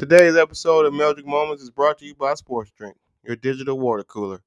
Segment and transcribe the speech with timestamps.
[0.00, 4.02] Today's episode of Meldrick Moments is brought to you by Sports Drink, your digital water
[4.02, 4.40] cooler.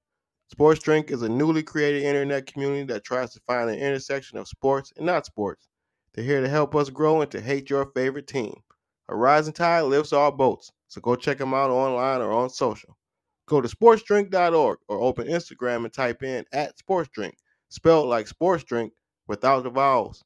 [0.47, 4.47] Sports Drink is a newly created internet community that tries to find an intersection of
[4.47, 5.67] sports and not sports.
[6.11, 8.63] They're here to help us grow and to hate your favorite team.
[9.09, 12.97] A rising tide lifts all boats, so go check them out online or on social.
[13.45, 17.33] Go to sportsdrink.org or open Instagram and type in at sportsdrink,
[17.69, 18.91] spelled like sports drink
[19.27, 20.23] without the vowels.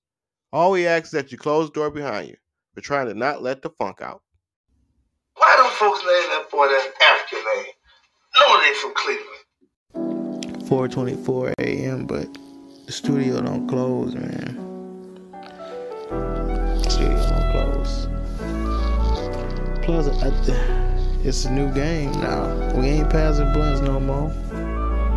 [0.53, 2.37] All we ask is that you close the door behind you.
[2.73, 4.21] We're trying to not let the funk out.
[5.37, 7.73] Why don't folks name that boy that African name?
[8.39, 9.43] No, they from Cleveland.
[10.67, 12.05] 4:24 a.m.
[12.05, 12.27] But
[12.85, 14.57] the studio don't close, man.
[16.89, 18.07] Studio don't close.
[19.85, 20.31] Plus, I,
[21.23, 22.73] it's a new game now.
[22.75, 24.31] We ain't passing blunts no more.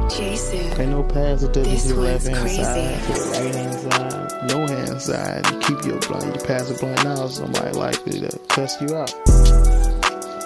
[0.09, 0.59] Jason.
[0.81, 2.63] Ain't no passing to This the one's left hand crazy.
[2.63, 5.47] side, to the right hand side, no hand side.
[5.53, 6.35] You keep your blunt.
[6.35, 9.15] You pass a blunt now, somebody likely to cuss you out.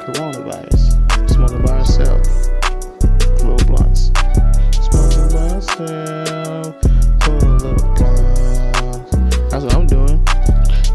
[0.05, 1.31] Coronavirus.
[1.31, 2.21] Smoking by yourself.
[3.41, 4.11] Little blunts.
[4.85, 6.77] Smoking by yourself.
[7.21, 9.11] Pull little blunt.
[9.51, 10.21] That's what I'm doing.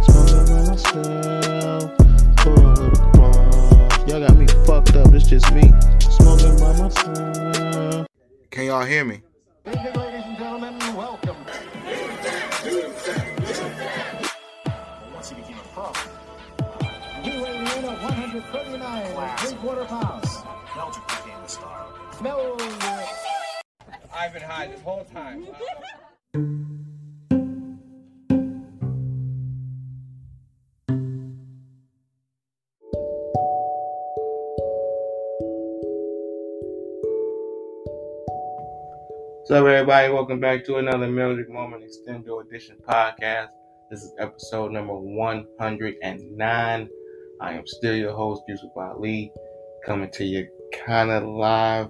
[0.03, 1.97] Smoking by myself.
[2.37, 4.07] Pull little blunt.
[4.07, 5.11] Y'all got me fucked up.
[5.11, 5.73] It's just me.
[5.99, 8.05] Smoking by myself.
[8.51, 9.23] Can y'all hear me?
[9.65, 11.35] Ladies and gentlemen, welcome.
[15.15, 15.91] Once he became a pro.
[17.23, 18.68] He weighing in at 139 and three
[19.59, 20.37] quarter pounds.
[20.67, 21.85] Meldrick became the star.
[22.21, 23.09] Meldrick.
[24.15, 25.45] I've been high this whole time.
[39.41, 40.13] What's up, everybody?
[40.13, 43.49] Welcome back to another Meldrick Moment Extendo Edition podcast.
[43.91, 46.89] This is episode number 109.
[47.41, 49.33] I am still your host, Yusuf Ali,
[49.89, 50.47] coming to you
[50.85, 51.89] kind of live.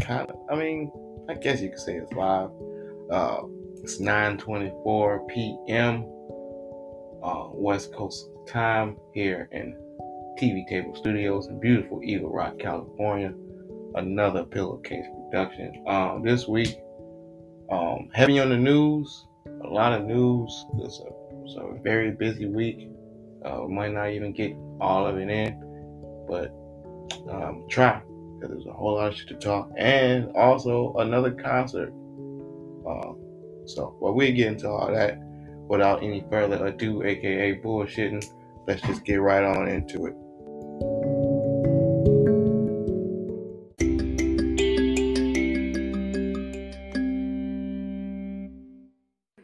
[0.00, 0.90] Kind of, I mean,
[1.28, 2.48] I guess you could say it's live.
[3.10, 3.42] Uh,
[3.82, 6.04] it's 9:24 p.m.
[7.22, 9.76] Uh, West Coast time here in
[10.40, 13.34] TV Table Studios in beautiful Eagle Rock, California
[13.96, 15.84] another pillowcase production.
[15.86, 16.78] Um, this week,
[17.70, 19.26] um, heavy on the news,
[19.64, 20.66] a lot of news.
[20.78, 21.08] It's a,
[21.44, 22.88] it's a very busy week.
[23.44, 26.52] Uh, might not even get all of it in, but
[27.30, 28.00] um, try
[28.38, 31.90] because there's a whole lot of shit to talk, and also another concert.
[32.86, 33.16] Um,
[33.66, 35.18] so, well, we get into all that
[35.68, 38.24] without any further ado, aka bullshitting.
[38.66, 40.14] Let's just get right on into it.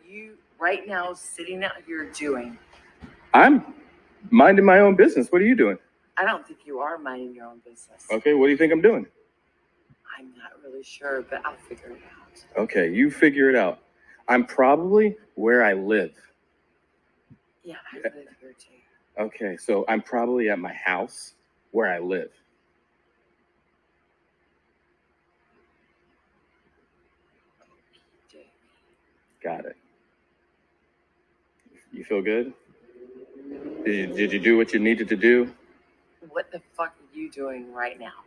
[0.08, 2.58] you right now sitting out here doing?
[3.34, 3.64] I'm
[4.30, 5.28] minding my own business.
[5.30, 5.78] What are you doing?
[6.16, 8.06] I don't think you are minding your own business.
[8.10, 9.06] Okay, what do you think I'm doing?
[10.18, 12.62] I'm not really sure, but I'll figure it out.
[12.62, 13.80] Okay, you figure it out.
[14.28, 16.14] I'm probably where I live.
[17.64, 19.22] Yeah, I live here too.
[19.22, 21.34] Okay, so I'm probably at my house
[21.70, 22.30] where I live.
[29.42, 29.76] Got it.
[31.92, 32.52] You feel good?
[33.84, 35.52] Did you, did you do what you needed to do?
[36.32, 38.24] What the fuck are you doing right now?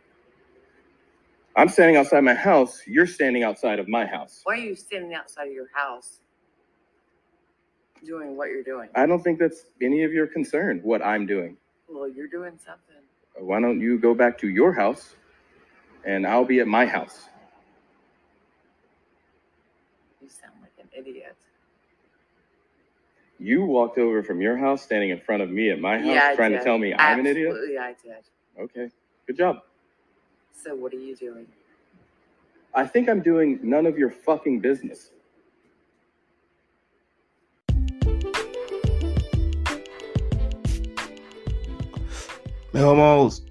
[1.56, 2.82] I'm standing outside my house.
[2.86, 4.42] You're standing outside of my house.
[4.44, 6.20] Why are you standing outside of your house
[8.04, 8.88] doing what you're doing?
[8.94, 11.56] I don't think that's any of your concern what I'm doing.
[11.88, 13.02] Well, you're doing something.
[13.38, 15.16] Why don't you go back to your house
[16.04, 17.28] and I'll be at my house?
[20.20, 21.35] You sound like an idiot.
[23.38, 26.34] You walked over from your house, standing in front of me at my house, Yeah,
[26.34, 26.58] trying did.
[26.58, 27.50] to tell me I'm an idiot.
[27.50, 28.24] Absolutely, I did.
[28.58, 28.90] Okay,
[29.26, 29.56] good job.
[30.52, 31.46] So what are you doing?
[32.74, 35.10] I think I'm doing none of your fucking business.
[42.72, 43.42] Melmos,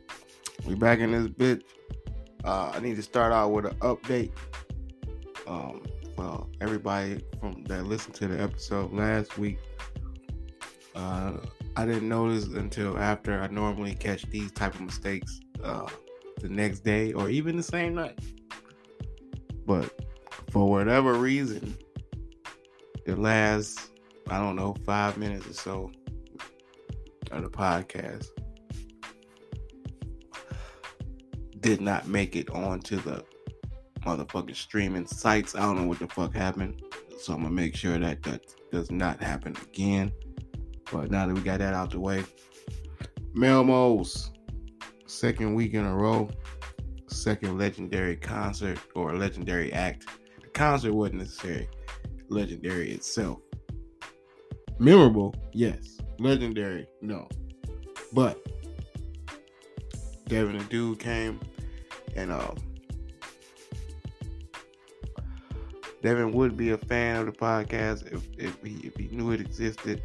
[0.66, 1.64] we back in this bitch.
[2.44, 4.32] Uh, I need to start out with an update.
[5.48, 5.84] Um,
[6.18, 9.60] well, everybody from that listened to the episode last week,
[10.96, 11.34] uh,
[11.76, 15.88] I didn't notice until after I normally catch these type of mistakes uh,
[16.40, 18.18] the next day or even the same night.
[19.66, 19.94] But
[20.52, 21.78] for whatever reason,
[23.06, 23.92] the last
[24.30, 25.92] I don't know five minutes or so
[27.32, 28.30] of the podcast
[31.60, 33.24] did not make it onto the
[34.06, 35.56] motherfucking streaming sites.
[35.56, 36.82] I don't know what the fuck happened.
[37.20, 40.12] So I'm gonna make sure that that does not happen again.
[40.92, 42.24] But now that we got that out the way,
[43.36, 44.30] Melmos,
[45.08, 46.30] second week in a row,
[47.08, 50.06] second legendary concert or legendary act.
[50.42, 51.68] The concert wasn't necessarily
[52.30, 53.40] legendary itself.
[54.78, 56.00] Memorable, yes.
[56.20, 57.28] Legendary, no.
[58.14, 58.46] But
[60.28, 61.40] Devin the Dude came
[62.16, 62.58] and um
[66.06, 69.42] Devin would be a fan of the podcast if, if he if he knew it
[69.42, 70.04] existed.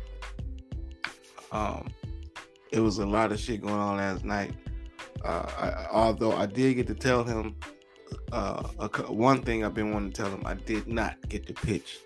[1.52, 1.90] Um
[2.72, 4.54] it was a lot of shit going on last night.
[5.22, 7.54] Uh, I, although I did get to tell him
[8.32, 11.52] uh, a, one thing I've been wanting to tell him, I did not get to
[11.52, 11.98] pitch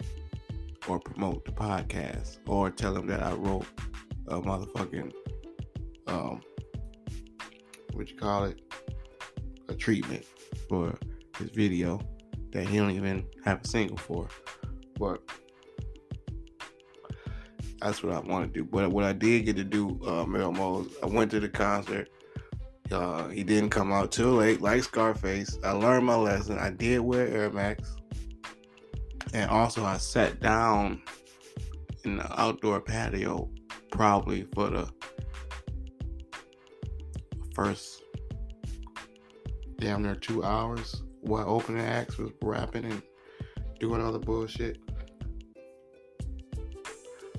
[0.88, 3.67] or promote the podcast or tell him that I wrote
[4.26, 5.12] a motherfucking
[6.08, 6.41] um,
[7.93, 8.61] what you call it,
[9.69, 10.25] a treatment
[10.69, 10.99] for
[11.38, 12.00] his video
[12.54, 14.28] that he don't even have a single for,
[14.98, 15.20] but
[17.80, 18.64] that's what I want to do.
[18.64, 22.08] But what I did get to do, uh, Mose, I went to the concert.
[22.92, 25.58] Uh, he didn't come out too late, like Scarface.
[25.64, 26.58] I learned my lesson.
[26.58, 27.96] I did wear Air Max,
[29.32, 31.02] and also I sat down
[32.04, 33.50] in the outdoor patio,
[33.90, 34.88] probably for the
[37.52, 38.02] first
[39.80, 43.02] damn near two hours while opening acts was rapping and
[43.80, 44.78] doing all the bullshit.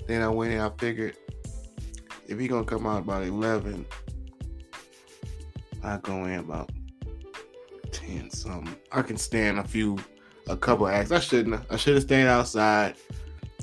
[0.06, 1.16] Then I went in, I figured
[2.28, 3.86] if he gonna come out about 11,
[5.82, 6.70] I go in about
[7.92, 8.76] 10 something.
[8.92, 9.98] I can stand a few,
[10.48, 11.12] a couple acts.
[11.12, 11.60] I shouldn't.
[11.70, 12.94] I should have stayed outside.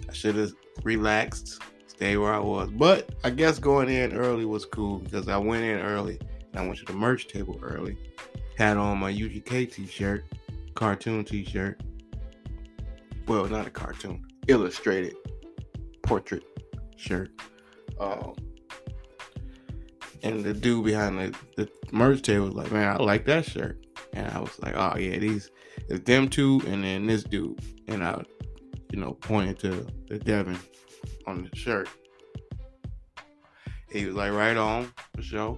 [0.10, 0.54] I should have
[0.84, 2.70] relaxed, stay where I was.
[2.72, 6.20] But I guess going in early was cool because I went in early
[6.52, 7.98] and I went to the merch table early.
[8.58, 10.26] Had on my UGK t-shirt,
[10.76, 11.82] cartoon t-shirt.
[13.28, 15.16] Well, not a cartoon, illustrated
[16.04, 16.44] portrait
[16.98, 17.32] shirt.
[18.00, 18.36] Um,
[20.24, 23.86] and the dude behind the, the merch table was like, man, I like that shirt.
[24.14, 25.52] And I was like, oh yeah, these
[25.90, 27.60] it's them two and then this dude.
[27.88, 28.24] And I,
[28.92, 30.60] you know, pointed to the Devin
[31.28, 31.90] on the shirt.
[33.90, 35.58] He was like, right on for sure.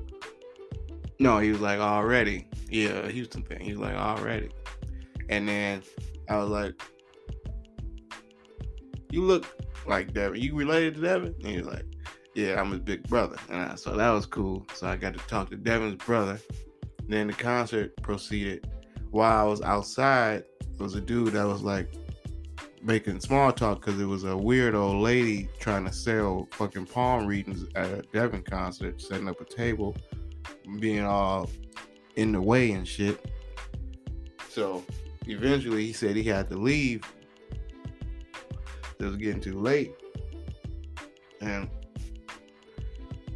[1.19, 2.47] No, he was like, already.
[2.69, 3.59] Yeah, Houston thing.
[3.59, 4.49] He was like, already.
[5.29, 5.83] And then
[6.29, 6.73] I was like,
[9.11, 9.45] you look
[9.87, 10.41] like Devin.
[10.41, 11.35] You related to Devin?
[11.39, 11.85] And he was like,
[12.33, 13.37] yeah, I'm his big brother.
[13.49, 14.65] And I, so that was cool.
[14.73, 16.39] So I got to talk to Devin's brother.
[17.07, 18.69] Then the concert proceeded.
[19.11, 21.93] While I was outside, there was a dude that was like
[22.81, 27.25] making small talk because it was a weird old lady trying to sell fucking palm
[27.25, 29.95] readings at a Devin concert, setting up a table,
[30.79, 31.49] being all
[32.15, 33.23] in the way and shit.
[34.49, 34.83] So
[35.27, 37.03] eventually he said he had to leave.
[38.99, 39.93] It was getting too late.
[41.41, 41.69] And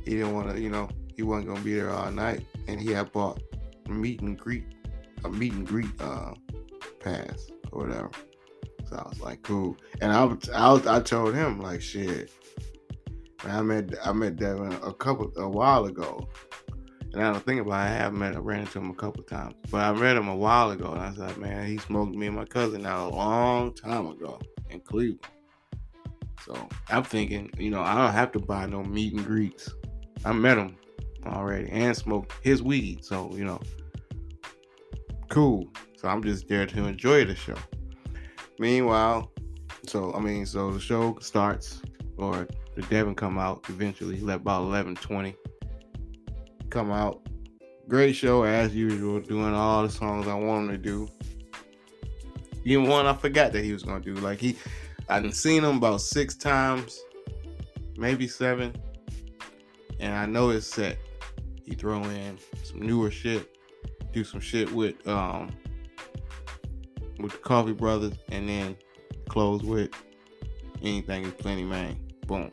[0.06, 2.46] he didn't want to, you know, he wasn't gonna be there all night.
[2.68, 3.42] And he had bought
[3.88, 4.66] meet and greet,
[5.24, 6.34] a meet and greet uh,
[7.00, 8.12] pass or whatever.
[8.86, 9.78] So I was like, cool.
[10.02, 12.32] And I, I, I told him like, shit.
[13.44, 16.28] I met I met Devin a couple a while ago,
[17.14, 19.24] and I don't think about it, I have met I ran into him a couple
[19.24, 22.16] times, but I met him a while ago, and I was like, man, he smoked
[22.16, 24.40] me and my cousin out a long time ago
[24.70, 25.26] in Cleveland.
[26.46, 29.70] So I'm thinking, you know, I don't have to buy no meet and greets.
[30.26, 30.78] I met him
[31.26, 33.04] already and smoked his weed.
[33.04, 33.60] So, you know,
[35.30, 35.68] cool.
[35.98, 37.58] So I'm just there to enjoy the show.
[38.58, 39.32] Meanwhile,
[39.86, 41.82] so I mean, so the show starts
[42.18, 45.36] or the Devin come out eventually, He left about 11:20.
[46.70, 47.22] Come out.
[47.88, 51.10] Great show as usual, doing all the songs I want him to do.
[52.64, 54.14] Even one I forgot that he was gonna do.
[54.16, 54.56] Like he
[55.08, 57.02] I done seen him about six times,
[57.98, 58.76] maybe seven.
[60.00, 61.00] And I know it's set.
[61.66, 63.58] He throw in some newer shit,
[64.14, 65.50] do some shit with um
[67.20, 68.78] with the Coughee Brothaz, and then
[69.28, 69.90] close with
[70.84, 72.00] anything is plenty, man.
[72.28, 72.52] Boom.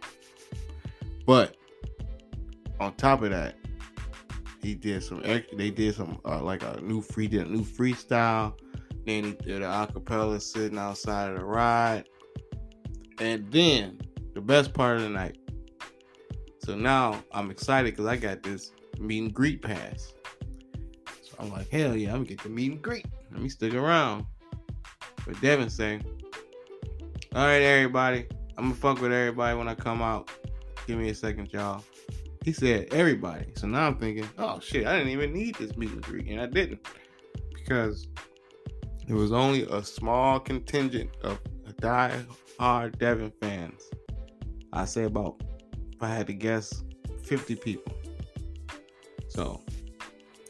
[1.27, 1.57] But
[2.81, 3.57] on top of that,
[4.67, 5.23] he did some.
[5.23, 8.55] They did some uh, like a new free, did a new freestyle.
[9.07, 12.05] Then he did an acapella sitting outside of the ride.
[13.21, 14.01] And then
[14.35, 15.39] the best part of the night.
[16.59, 20.15] So now I'm excited because I got this meet and greet pass.
[21.23, 23.07] So I'm like, hell yeah, I'm gonna get the meet and greet.
[23.31, 24.27] Let me stick around.
[25.25, 26.05] But Devin saying,
[27.35, 28.27] All right, everybody,
[28.59, 30.29] I'm gonna fuck with everybody when I come out.
[30.89, 31.85] Give me a second, y'all.
[32.47, 33.47] He said everybody.
[33.57, 36.41] So now I'm thinking, oh shit, I didn't even need this meet and greet, and
[36.41, 36.79] I didn't
[37.53, 38.07] because
[39.09, 41.41] it was only a small contingent of
[41.81, 42.25] die
[42.59, 43.83] hard Devin fans.
[44.73, 45.43] I say about,
[45.93, 46.85] if I had to guess,
[47.25, 47.93] 50 people.
[49.29, 49.61] So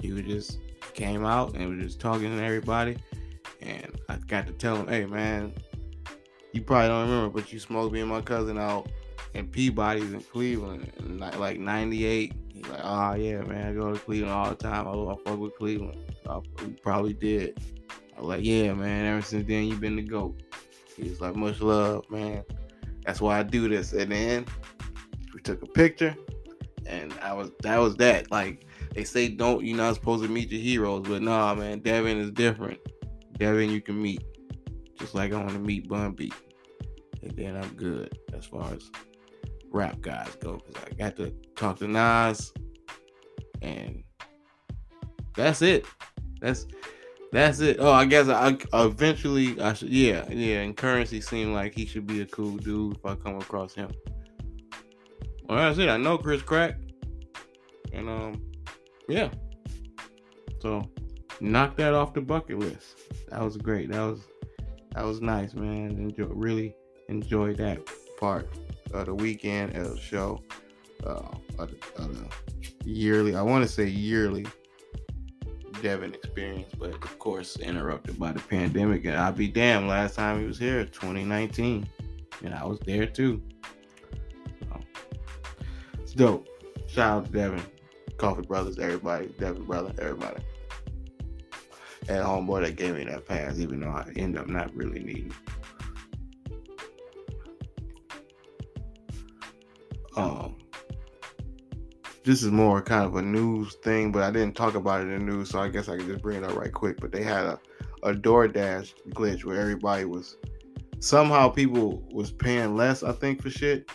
[0.03, 0.59] he was just
[0.93, 2.99] came out and was just talking to everybody.
[3.63, 5.55] And I got to tell him, hey man,
[6.53, 8.87] you probably don't remember, but you smoked me and my cousin out
[9.37, 12.33] in Peabody's in Cleveland in like, like 98.
[12.53, 14.89] He's like, oh yeah, man, I go to Cleveland all the time.
[14.89, 15.99] I, I fuck with Cleveland.
[16.29, 16.41] I
[16.83, 17.63] probably did.
[18.17, 20.43] I was like, yeah, man, ever since then you've been the GOAT.
[20.97, 22.43] He's like, much love, man.
[23.05, 23.93] That's why I do this.
[23.93, 24.47] And then
[25.35, 26.17] we took a picture
[26.87, 28.31] and I was that was that.
[28.31, 32.19] Like they say don't you're not supposed to meet your heroes, but nah man, Devin
[32.19, 32.79] is different.
[33.39, 34.25] Devin you can meet.
[34.99, 36.33] Just like I want to meet Bun B.
[37.23, 38.91] And then I'm good as far as
[39.77, 40.59] rap guys go.
[40.59, 42.53] Cause I got to talk to Nas
[43.63, 44.03] and
[45.35, 45.87] that's it.
[46.41, 46.67] That's
[47.33, 47.77] that's it.
[47.81, 49.91] Oh, I guess I, eventually I should.
[49.91, 50.61] Yeah, yeah.
[50.61, 53.91] And Curren$y seemed like he should be a cool dude if I come across him.
[55.45, 55.89] Well, that's it.
[55.89, 56.77] I know Chris Crack,
[57.93, 58.43] and um,
[59.09, 59.29] yeah.
[60.61, 60.89] So
[61.41, 62.99] knock that off the bucket list.
[63.29, 63.91] That was great.
[63.91, 64.21] That was
[64.93, 65.91] that was nice, man.
[65.91, 66.75] Enjoy, really
[67.09, 67.81] enjoyed that
[68.17, 68.49] part
[68.93, 70.43] of the weekend of the show.
[71.05, 71.23] Uh,
[71.59, 72.29] of the, of the
[72.85, 73.37] yearly.
[73.37, 74.47] I want to say yearly
[75.83, 79.05] Devin experience, but of course interrupted by the pandemic.
[79.05, 81.87] And I'll be damned, last time he was here, 2019,
[82.45, 83.43] and I was there too.
[84.61, 84.81] So,
[86.01, 86.49] it's dope.
[86.87, 87.63] Shout out to Devin,
[88.17, 90.43] Coughee Brothaz, everybody, Devin brother, everybody.
[92.09, 95.35] And homeboy that gave me that pass, even though I end up not really needing.
[100.17, 100.57] Um,
[102.25, 105.19] this is more kind of a news thing, but I didn't talk about it in
[105.19, 106.99] the news, so I guess I can just bring it up right quick.
[107.01, 107.61] But they had a,
[108.03, 110.37] a DoorDash glitch where everybody was
[110.99, 113.89] somehow people was paying less, I think, for shit.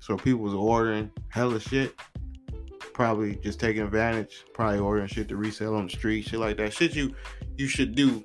[0.00, 1.94] So people was ordering hella shit.
[2.92, 6.74] Probably just taking advantage, probably ordering shit to resell on the street, shit like that.
[6.74, 7.14] Shit you
[7.56, 8.22] you should do,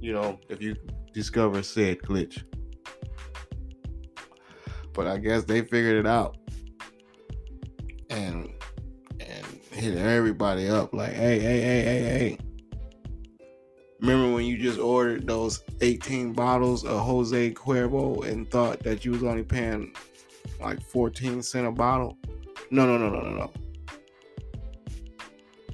[0.00, 0.76] you know, if you
[1.12, 2.42] discover said glitch.
[4.98, 6.38] But I guess they figured it out
[8.10, 8.52] and
[9.20, 12.38] and hit everybody up like, hey, hey, hey, hey, hey.
[14.00, 19.12] Remember when you just ordered those 18 bottles of Jose Cuervo and thought that you
[19.12, 19.94] was only paying
[20.60, 22.18] like 14 cent a bottle?
[22.72, 23.52] No, no, no, no, no, no.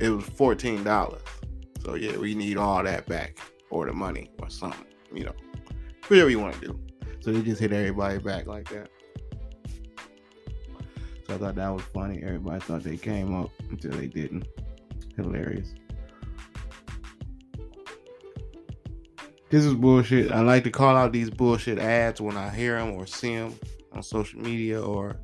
[0.00, 1.18] It was $14.
[1.82, 3.38] So yeah, we need all that back
[3.70, 5.34] or the money or something, you know.
[6.08, 6.80] Whatever you want to do.
[7.20, 8.90] So they just hit everybody back like that.
[11.26, 12.22] So I thought that was funny.
[12.22, 14.46] Everybody thought they came up until they didn't.
[15.16, 15.74] Hilarious.
[19.50, 20.32] This is bullshit.
[20.32, 23.54] I like to call out these bullshit ads when I hear them or see them
[23.92, 25.16] on social media or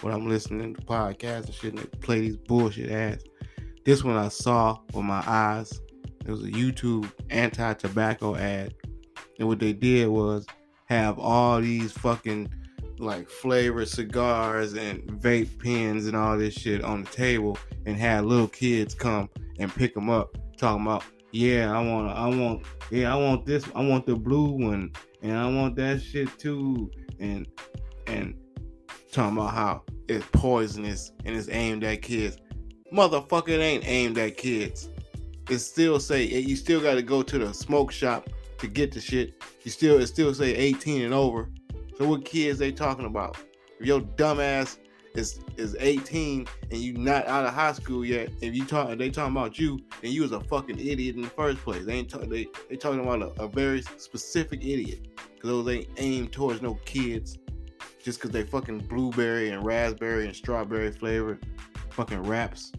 [0.00, 3.24] when I'm listening to podcasts and shit and they play these bullshit ads.
[3.84, 5.80] This one I saw with my eyes.
[6.24, 8.74] It was a YouTube anti-tobacco ad.
[9.38, 10.46] And what they did was
[10.86, 12.48] have all these fucking
[12.98, 18.24] like flavored cigars and vape pens and all this shit on the table and had
[18.24, 23.12] little kids come and pick them up talking about yeah i want i want yeah
[23.12, 26.90] i want this i want the blue one and i want that shit too.
[27.18, 27.48] And
[28.06, 28.34] and
[29.10, 32.38] talking about how it's poisonous and it's aimed at kids.
[32.92, 34.90] Motherfucker it ain't aimed at kids.
[35.48, 38.92] It still say eh, you still got to go to the smoke shop to get
[38.92, 39.42] the shit.
[39.62, 41.48] You still it still say 18 and over
[41.96, 43.36] so what kids they talking about?
[43.78, 44.78] If your dumbass
[45.14, 49.10] is is 18 and you not out of high school yet, if you talk they
[49.10, 51.84] talking about you and you was a fucking idiot in the first place.
[51.84, 55.08] They ain't talk, they they talking about a, a very specific idiot.
[55.40, 57.38] Cause those ain't aimed towards no kids.
[58.02, 61.46] Just cause they fucking blueberry and raspberry and strawberry flavored
[61.90, 62.72] fucking wraps.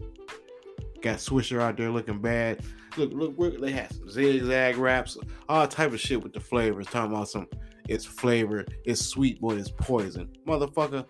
[1.00, 2.60] Got Swisher out there looking bad.
[2.96, 5.18] Look, look, they had some zigzag wraps,
[5.48, 6.86] all type of shit with the flavors.
[6.86, 7.46] Talking about some
[7.88, 10.28] it's flavor, it's sweet, but it's poison.
[10.46, 11.06] Motherfucker.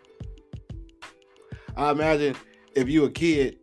[1.76, 2.36] I imagine
[2.74, 3.58] if you a kid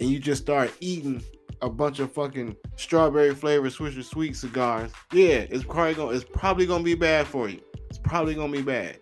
[0.00, 1.22] and you just start eating
[1.62, 6.66] a bunch of fucking strawberry flavored Swisher Sweet cigars, yeah, it's probably gonna it's probably
[6.66, 7.60] gonna be bad for you.
[7.88, 8.98] It's probably gonna be bad.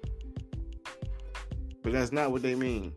[1.83, 2.95] But that's not what they mean.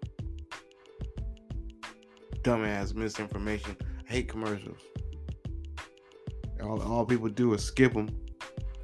[2.41, 3.75] Dumbass misinformation.
[4.07, 4.79] I hate commercials.
[6.61, 8.09] All, all people do is skip them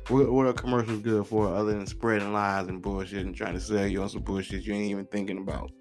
[0.10, 3.60] what, what are commercials good for other than spreading lies and bullshit and trying to
[3.60, 5.72] sell you on some bullshit you ain't even thinking about?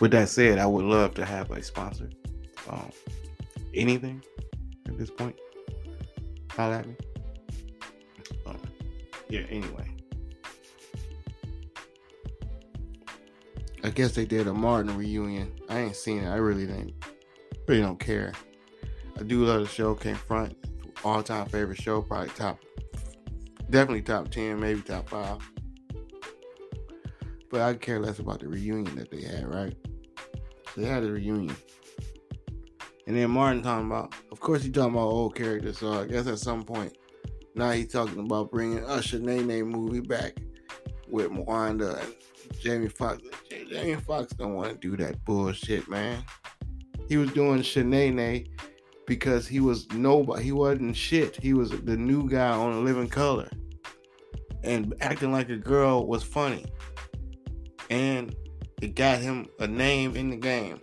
[0.00, 2.08] With that said, I would love to have a sponsor.
[2.68, 2.90] Um,
[3.74, 4.22] anything
[4.86, 5.38] at this point?
[6.52, 6.96] Holla at me.
[8.46, 8.60] Um,
[9.28, 9.94] yeah, anyway.
[13.84, 15.52] I guess they did a Martin reunion.
[15.68, 16.28] I ain't seen it.
[16.28, 16.94] I really didn't.
[17.66, 18.32] Really don't care.
[19.18, 19.94] I do love the show.
[19.94, 20.56] Came front.
[21.04, 22.02] All time favorite show.
[22.02, 22.58] Probably top.
[23.70, 24.60] Definitely top ten.
[24.60, 25.38] Maybe top five.
[27.50, 29.52] But I care less about the reunion that they had.
[29.52, 29.76] Right.
[30.76, 31.56] They had a reunion.
[33.06, 35.78] And then Martin talking about, of course, he talking about old characters.
[35.78, 36.96] So I guess at some point,
[37.56, 40.36] now he's talking about bringing a Sheneneh movie back
[41.08, 42.14] with Wanda and
[42.60, 43.22] Jamie Foxx.
[43.50, 46.22] Jamie Foxx don't want to do that bullshit, man.
[47.08, 48.46] He was doing Sheneneh
[49.10, 50.44] because he was nobody.
[50.44, 51.34] He wasn't shit.
[51.34, 53.50] He was the new guy on Living Color,
[54.62, 56.64] and acting like a girl was funny,
[57.90, 58.32] and
[58.80, 60.80] it got him a name in the game.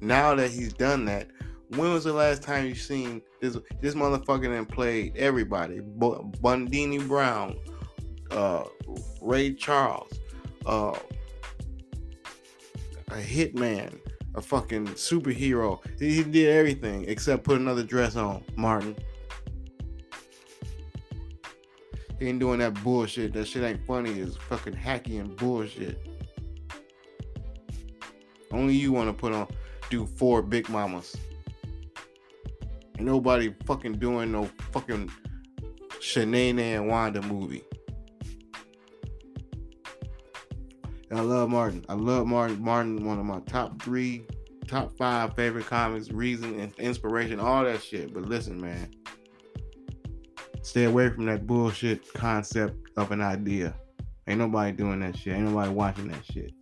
[0.00, 1.28] Now that he's done that,
[1.76, 3.56] when was the last time you seen this?
[3.80, 5.78] This motherfucker then played everybody.
[5.78, 7.60] Bundini Brown,
[8.32, 8.64] uh,
[9.22, 10.18] Ray Charles,
[10.66, 10.98] uh,
[13.06, 14.00] a hitman,
[14.38, 15.80] a fucking superhero.
[15.98, 18.44] He did everything except put another dress on.
[18.56, 18.96] Martin.
[22.18, 23.32] He ain't doing that bullshit.
[23.34, 24.12] That shit ain't funny.
[24.18, 26.06] It's fucking hacky and bullshit.
[28.50, 29.46] Only you want to put on,
[29.90, 31.14] do four Big Mamas.
[32.96, 35.10] Ain't nobody fucking doing no fucking
[36.00, 37.64] Sheneneh and Wanda movie.
[41.10, 41.84] I love Martin.
[41.88, 42.60] I love Martin.
[42.60, 44.26] Martin, one of my top three,
[44.66, 48.12] top five favorite comics, reason and inspiration, all that shit.
[48.12, 48.90] But listen, man,
[50.62, 53.74] stay away from that bullshit concept of an idea.
[54.26, 55.34] Ain't nobody doing that shit.
[55.34, 56.52] Ain't nobody watching that shit.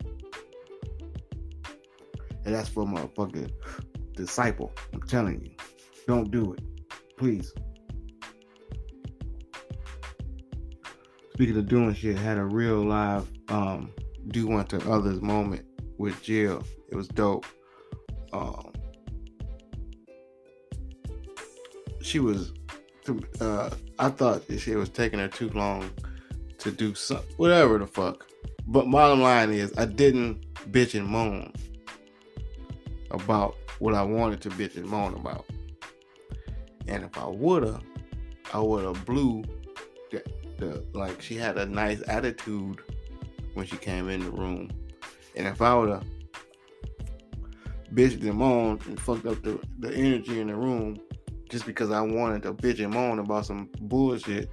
[2.44, 3.50] And that's for my fucking
[4.14, 4.72] disciple.
[4.92, 5.50] I'm telling you.
[6.06, 6.60] Don't do it.
[7.16, 7.52] Please.
[11.34, 13.90] Speaking of doing shit, had a real live um
[14.28, 15.64] do unto others moment
[15.98, 16.62] with Jill.
[16.90, 17.46] It was dope.
[18.32, 18.72] Um
[22.02, 22.52] she was
[23.40, 25.90] uh I thought she was taking her too long
[26.58, 28.26] to do something whatever the fuck.
[28.66, 31.52] But bottom line is I didn't bitch and moan
[33.10, 35.46] about what I wanted to bitch and moan about.
[36.88, 37.80] And if I woulda,
[38.52, 39.44] I woulda blew
[40.10, 40.22] the,
[40.58, 42.80] the like she had a nice attitude
[43.56, 44.70] when she came in the room.
[45.34, 46.02] And if I woulda
[47.94, 50.98] bitched them on and fucked up the, the energy in the room
[51.48, 54.50] just because I wanted to bitch him on about some bullshit,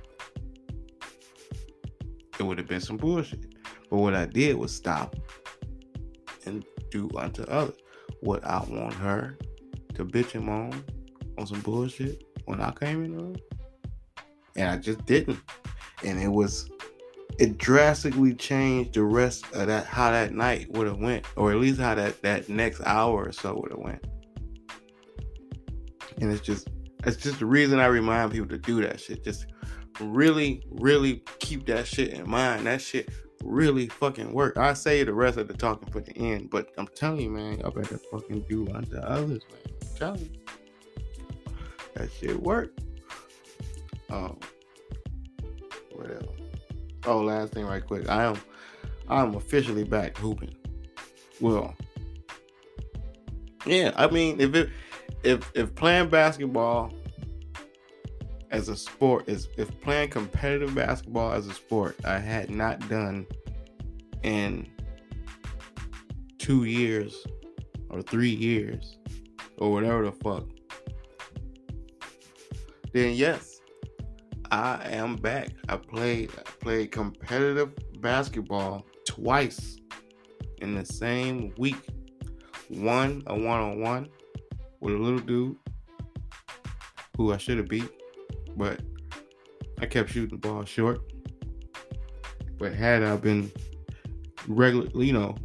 [2.39, 3.53] it would have been some bullshit.
[3.89, 5.17] But what I did was stop
[6.45, 7.75] and do unto others
[8.21, 9.37] what I want her
[9.95, 10.81] to bitch him on
[11.37, 13.35] on some bullshit when I came in the room.
[14.55, 15.39] And I just didn't.
[16.05, 16.69] And it was
[17.39, 21.57] it drastically changed the rest of that how that night would have went, or at
[21.57, 24.05] least how that, that next hour or so would have went.
[26.21, 26.69] And it's just
[27.05, 29.23] it's just the reason I remind people to do that shit.
[29.23, 29.47] Just
[29.99, 32.65] really, really keep that shit in mind.
[32.65, 33.09] That shit
[33.43, 34.57] really fucking work.
[34.57, 37.59] I say the rest of the talking for the end, but I'm telling you, man,
[37.59, 39.75] y'all better fucking do unto others, man.
[39.81, 40.39] I'm telling you.
[41.95, 42.71] That shit work.
[44.09, 44.39] Um,
[45.91, 46.42] what else?
[47.05, 48.09] Oh, last thing, right quick.
[48.09, 48.37] I am,
[49.09, 50.55] I'm officially back hooping.
[51.41, 51.75] Well,
[53.65, 53.91] yeah.
[53.95, 54.69] I mean, if it,
[55.23, 56.93] if if playing basketball
[58.51, 63.25] as a sport is if playing competitive basketball as a sport I had not done
[64.21, 64.67] in
[66.37, 67.25] two years
[67.89, 68.97] or three years
[69.57, 70.45] or whatever the fuck
[72.93, 73.52] then yes,
[74.53, 75.49] I am back.
[75.67, 79.77] I played I played competitive basketball twice
[80.61, 81.89] in the same week.
[82.69, 84.09] One a one on one
[84.79, 85.57] with a little dude
[87.17, 87.89] who I should have beat,
[88.55, 88.79] but
[89.79, 91.01] I kept shooting the ball short.
[92.59, 93.51] But had I been
[94.47, 95.35] regular, you know,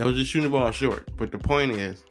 [0.00, 1.08] I was just shooting the ball short.
[1.16, 2.02] But the point is,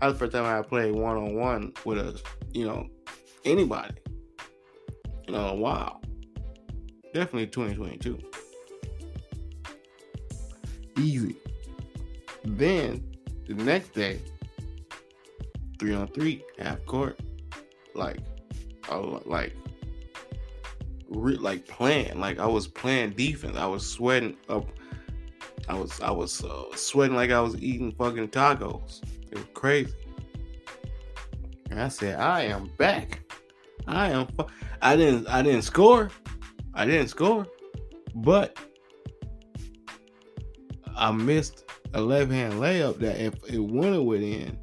[0.00, 2.20] that was the first time I played one on one with a,
[2.52, 2.88] you know,
[3.44, 3.94] anybody.
[5.26, 6.00] You know, wow.
[7.14, 8.18] Definitely 2022.
[10.98, 11.36] Easy.
[12.44, 13.04] Then
[13.46, 14.20] the next day,
[15.78, 17.18] three on three, half court,
[17.94, 18.18] like,
[18.88, 19.54] was like,
[21.08, 23.56] re- like playing, like I was playing defense.
[23.56, 24.66] I was sweating up.
[25.68, 29.02] I was I was uh, sweating like I was eating fucking tacos.
[29.30, 29.94] It was crazy.
[31.70, 33.21] And I said, I am back.
[33.86, 34.28] I am.
[34.80, 35.28] I didn't.
[35.28, 36.10] I didn't score.
[36.74, 37.46] I didn't score,
[38.14, 38.56] but
[40.96, 41.64] I missed
[41.94, 44.58] a left hand layup that if it wouldn't have went in,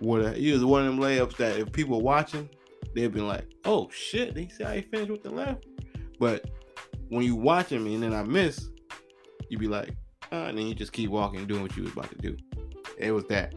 [0.00, 2.48] would have it was one of them layups that if people watching,
[2.94, 5.66] they'd be like, "Oh shit, they see how he finished with the left."
[6.18, 6.50] But
[7.08, 8.68] when you watching me and then I miss,
[9.48, 9.90] you'd be like,
[10.32, 12.36] uh, and then you just keep walking, doing what you was about to do.
[12.98, 13.54] It was that.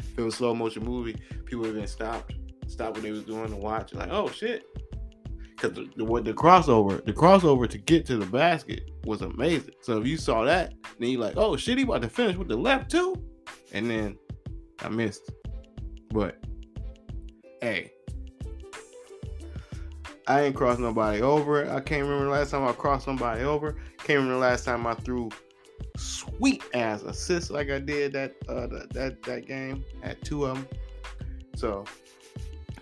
[0.00, 2.34] If it was slow motion movie, people would have been stopped,
[2.72, 4.64] stopped what they was doing to watch, like, oh shit.
[5.50, 9.74] Because the, the, the crossover, the crossover to get to the basket was amazing.
[9.80, 12.48] So if you saw that, then you like, oh shit, he about to finish with
[12.48, 13.14] the left too,
[13.72, 14.18] and then
[14.80, 15.30] I missed.
[16.10, 16.44] But
[17.60, 17.92] hey,
[20.26, 21.70] I ain't crossed nobody over.
[21.70, 23.76] I can't remember the last time I crossed somebody over.
[23.98, 25.30] Can't remember the last time I threw
[25.96, 29.84] sweet ass assists like I did that uh that that, that game.
[30.02, 30.68] Had two of them.
[31.54, 31.84] So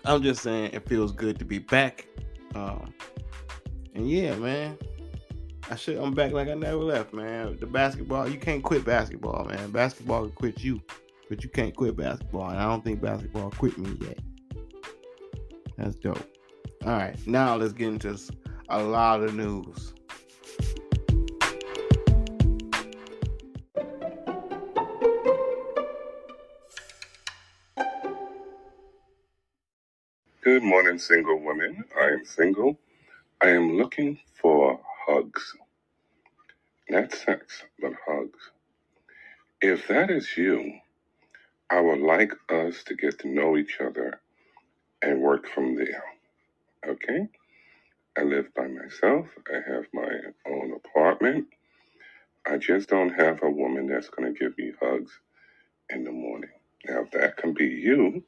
[0.05, 2.05] I'm just saying it feels good to be back.
[2.55, 2.93] Um
[3.95, 4.77] and yeah, man.
[5.69, 7.57] I should I'm back like I never left, man.
[7.59, 9.71] The basketball, you can't quit basketball, man.
[9.71, 10.81] Basketball can quit you,
[11.29, 12.49] but you can't quit basketball.
[12.49, 14.19] And I don't think basketball quit me yet.
[15.77, 16.23] That's dope.
[16.85, 18.17] All right, now let's get into
[18.69, 19.93] a lot of news.
[30.51, 31.85] Good morning, single women.
[31.97, 32.77] I am single.
[33.41, 35.55] I am looking for hugs.
[36.89, 38.51] Not sex, but hugs.
[39.61, 40.73] If that is you,
[41.69, 44.21] I would like us to get to know each other
[45.01, 46.03] and work from there.
[46.87, 47.29] Okay?
[48.17, 49.27] I live by myself.
[49.49, 50.11] I have my
[50.47, 51.47] own apartment.
[52.45, 55.13] I just don't have a woman that's going to give me hugs
[55.89, 56.51] in the morning.
[56.87, 58.23] Now, if that can be you,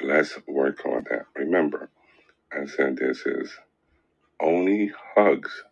[0.00, 1.26] let's work on that.
[1.36, 1.90] Remember,
[2.52, 3.50] I said this is
[4.40, 5.64] only hugs.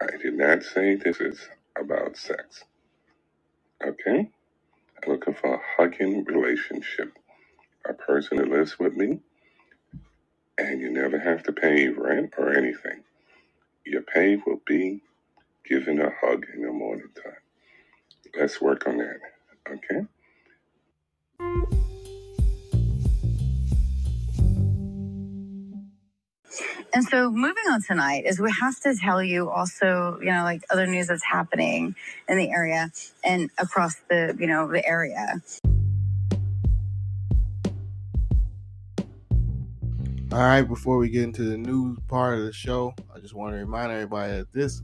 [0.00, 1.40] I did not say this is
[1.78, 2.64] about sex.
[3.84, 4.30] Okay?
[5.02, 7.12] I'm looking for a hugging relationship.
[7.88, 9.20] A person that lives with me,
[10.56, 13.02] and you never have to pay rent or anything.
[13.84, 15.02] Your pay will be
[15.66, 17.34] given a hug in the morning time.
[18.38, 19.20] Let's work on that.
[19.70, 20.06] Okay?
[26.94, 30.62] And so moving on tonight is we have to tell you also, you know, like
[30.70, 31.96] other news that's happening
[32.28, 32.92] in the area
[33.24, 35.42] and across the, you know, the area.
[40.30, 43.54] All right, before we get into the news part of the show, I just want
[43.54, 44.80] to remind everybody that this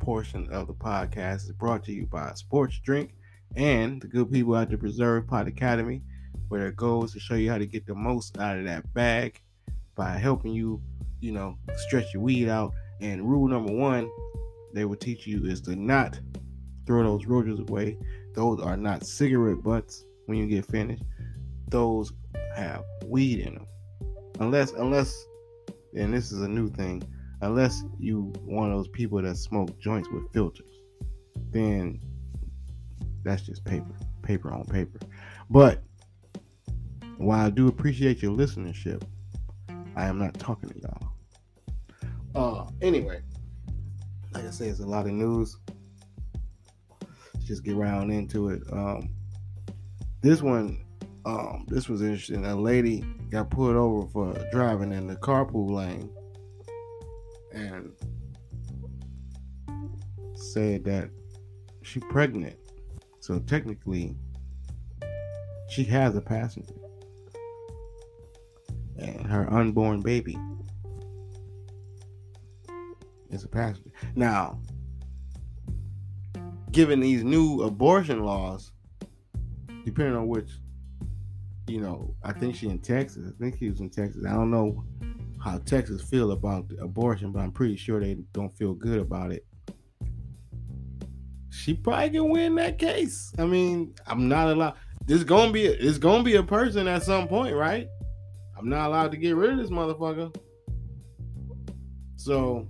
[0.00, 3.14] portion of the podcast is brought to you by Sports Drink
[3.56, 6.02] and the good people at the Preserve Pot Academy,
[6.48, 8.92] where their goal is to show you how to get the most out of that
[8.92, 9.40] bag
[9.94, 10.82] by helping you,
[11.24, 12.72] you know, stretch your weed out.
[13.00, 14.10] And rule number one,
[14.72, 16.18] they will teach you is to not
[16.86, 17.98] throw those roaches away.
[18.34, 21.02] Those are not cigarette butts when you get finished.
[21.68, 22.12] Those
[22.56, 23.66] have weed in them
[24.40, 25.26] unless unless
[25.94, 27.02] and this is a new thing
[27.42, 30.80] unless you one of those people that smoke joints with filters
[31.50, 32.00] then
[33.24, 34.98] that's just paper paper on paper
[35.50, 35.82] but
[37.16, 39.02] while i do appreciate your listenership
[39.96, 41.03] i am not talking to y'all
[42.34, 43.20] uh anyway
[44.32, 45.56] like i said it's a lot of news
[47.34, 49.14] Let's just get around into it um
[50.22, 50.84] this one
[51.26, 52.44] um, this was interesting.
[52.44, 56.10] A lady got pulled over for driving in the carpool lane
[57.52, 57.92] and
[60.34, 61.08] said that
[61.82, 62.56] she pregnant.
[63.20, 64.16] So technically,
[65.70, 66.74] she has a passenger
[68.98, 70.36] and her unborn baby
[73.42, 73.90] a passenger.
[74.14, 74.60] Now,
[76.70, 78.70] given these new abortion laws,
[79.84, 80.50] depending on which
[81.66, 83.32] you know, I think she in Texas.
[83.34, 84.24] I think he was in Texas.
[84.26, 84.84] I don't know
[85.42, 89.46] how Texas feel about abortion, but I'm pretty sure they don't feel good about it.
[91.50, 93.32] She probably can win that case.
[93.38, 94.74] I mean, I'm not allowed.
[95.06, 97.88] There's gonna be a, it's gonna be a person at some point, right?
[98.56, 100.34] I'm not allowed to get rid of this motherfucker.
[102.16, 102.68] So,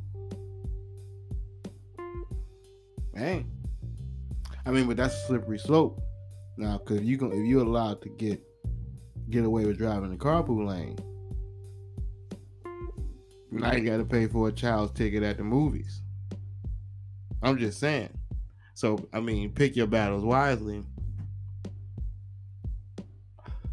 [3.15, 3.51] man,
[4.67, 6.01] I mean, but that's a slippery slope
[6.57, 8.43] now, because you can if you're allowed to get
[9.31, 10.99] get away with driving the carpool lane.
[13.51, 16.03] Now you got to pay for a child's ticket at the movies.
[17.43, 18.11] I'm just saying.
[18.75, 20.83] So I mean, pick your battles wisely.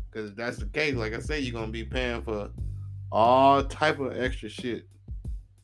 [0.10, 2.50] Because if that's the case, like I said, you're gonna be paying for
[3.12, 4.88] all type of extra shit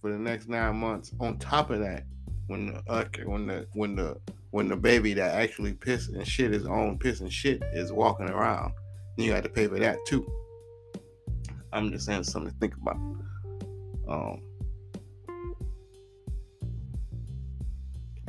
[0.02, 1.12] for the next nine months.
[1.20, 2.06] On top of that,
[2.48, 4.18] when the uh, when the when the
[4.52, 8.30] when the baby that actually piss and shit his own piss and shit is walking
[8.30, 8.74] around,
[9.18, 10.26] you got to pay for that too.
[11.74, 12.98] I'm just saying something to think about.
[14.08, 14.42] Um,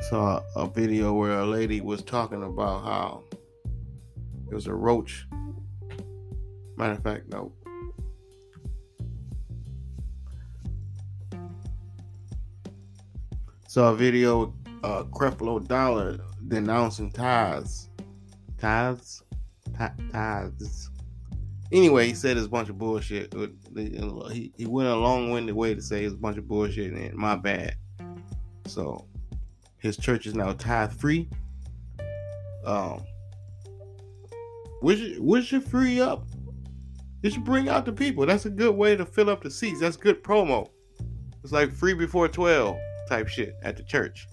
[0.09, 3.25] saw a video where a lady was talking about how
[4.51, 5.27] it was a roach.
[6.77, 7.53] Matter of fact, no.
[13.69, 17.91] Saw a video uh Creflo Dollar denouncing tithes.
[18.57, 19.23] Tithes?
[19.79, 20.91] Ti- Tithes.
[21.71, 23.35] Anyway, he said it's a bunch of bullshit.
[23.77, 27.15] He, he went a long winded way to say it's a bunch of bullshit and
[27.15, 27.77] my bad.
[28.67, 29.07] So
[29.77, 31.29] his church is now tithe free.
[32.65, 33.05] Um,
[34.81, 36.25] which which should free up.
[37.23, 38.25] It should bring out the people.
[38.25, 39.81] That's a good way to fill up the seats.
[39.81, 40.71] That's good promo.
[41.45, 42.79] It's like free before twelve
[43.09, 44.29] type shit at the church.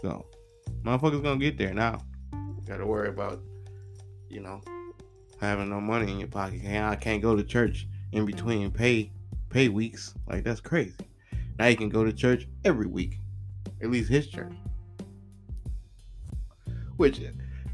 [0.00, 0.26] So,
[0.82, 2.00] motherfuckers gonna get there now.
[2.66, 3.42] Got to worry about,
[4.28, 4.60] you know,
[5.40, 6.62] having no money in your pocket.
[6.64, 9.10] I can't go to church in between pay
[9.50, 10.14] pay weeks.
[10.28, 10.94] Like that's crazy.
[11.58, 13.18] Now you can go to church every week.
[13.82, 14.54] At least his church.
[16.96, 17.20] Which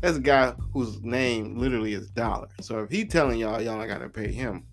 [0.00, 2.48] that's a guy whose name literally is Dollar.
[2.60, 4.64] So if he telling y'all y'all not gotta pay him,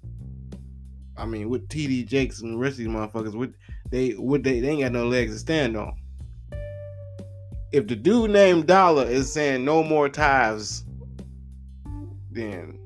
[1.18, 3.52] I mean with TD Jakes and the rest of these motherfuckers, what
[3.90, 5.96] they what they they ain't got no legs to stand on.
[7.72, 10.84] If the dude named Dollar is saying no more tithes,
[12.32, 12.80] then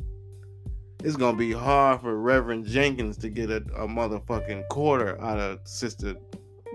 [1.04, 5.60] it's gonna be hard for Reverend Jenkins to get a, a motherfucking quarter out of
[5.64, 6.16] Sister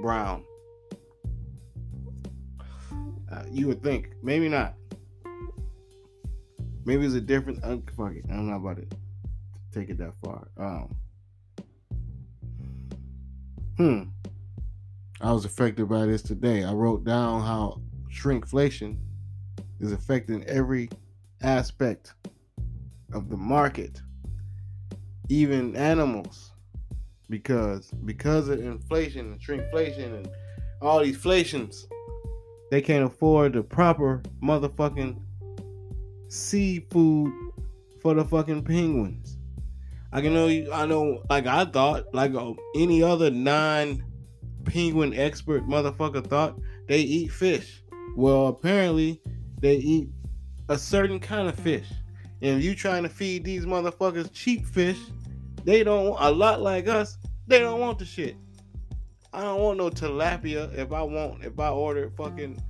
[0.00, 0.44] Brown.
[3.30, 4.74] Uh, you would think, maybe not.
[6.84, 7.62] Maybe it's a different.
[7.64, 8.86] Uh, fuck it, I'm not about to
[9.72, 10.48] take it that far.
[10.56, 10.94] Um,
[13.76, 14.02] hmm.
[15.20, 16.64] I was affected by this today.
[16.64, 17.80] I wrote down how
[18.12, 18.98] shrinkflation
[19.80, 20.90] is affecting every
[21.42, 22.14] aspect
[23.12, 24.00] of the market,
[25.28, 26.52] even animals,
[27.30, 30.28] because because of inflation and shrinkflation and
[30.82, 31.86] all these flations,
[32.70, 35.20] they can't afford the proper motherfucking
[36.28, 37.32] seafood
[38.00, 39.33] for the fucking penguins.
[40.14, 40.46] I can know.
[40.72, 47.32] I know, like I thought, like uh, any other non-penguin expert motherfucker thought, they eat
[47.32, 47.82] fish.
[48.16, 49.20] Well, apparently,
[49.60, 50.08] they eat
[50.68, 51.88] a certain kind of fish.
[52.42, 54.98] And if you trying to feed these motherfuckers cheap fish,
[55.64, 57.18] they don't a lot like us.
[57.48, 58.36] They don't want the shit.
[59.32, 62.62] I don't want no tilapia if I want if I order fucking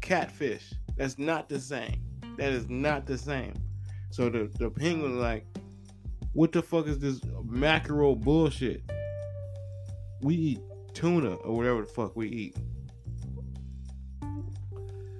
[0.00, 0.72] catfish.
[0.96, 2.04] That's not the same.
[2.36, 3.54] That is not the same.
[4.10, 5.44] So the the penguin like,
[6.32, 8.82] what the fuck is this mackerel bullshit?
[10.22, 10.60] We eat
[10.94, 12.56] tuna or whatever the fuck we eat.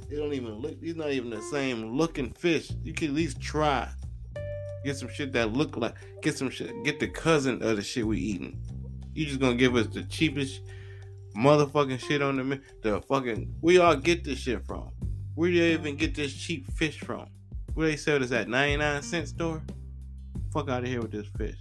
[0.09, 0.81] They don't even look.
[0.81, 2.71] These not even the same looking fish.
[2.83, 3.89] You can at least try.
[4.85, 5.95] Get some shit that look like.
[6.23, 6.73] Get some shit.
[6.85, 8.61] Get the cousin of the shit we eating.
[9.15, 10.63] You just gonna give us the cheapest
[11.37, 13.55] motherfucking shit on the the fucking.
[13.61, 14.91] We all get this shit from.
[15.35, 17.27] Where do they even get this cheap fish from?
[17.75, 19.63] Where they sell this at 99 cent store?
[20.53, 21.59] Fuck out of here with this fish.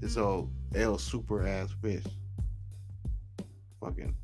[0.00, 2.04] This old El Super ass fish.
[3.80, 4.14] Fucking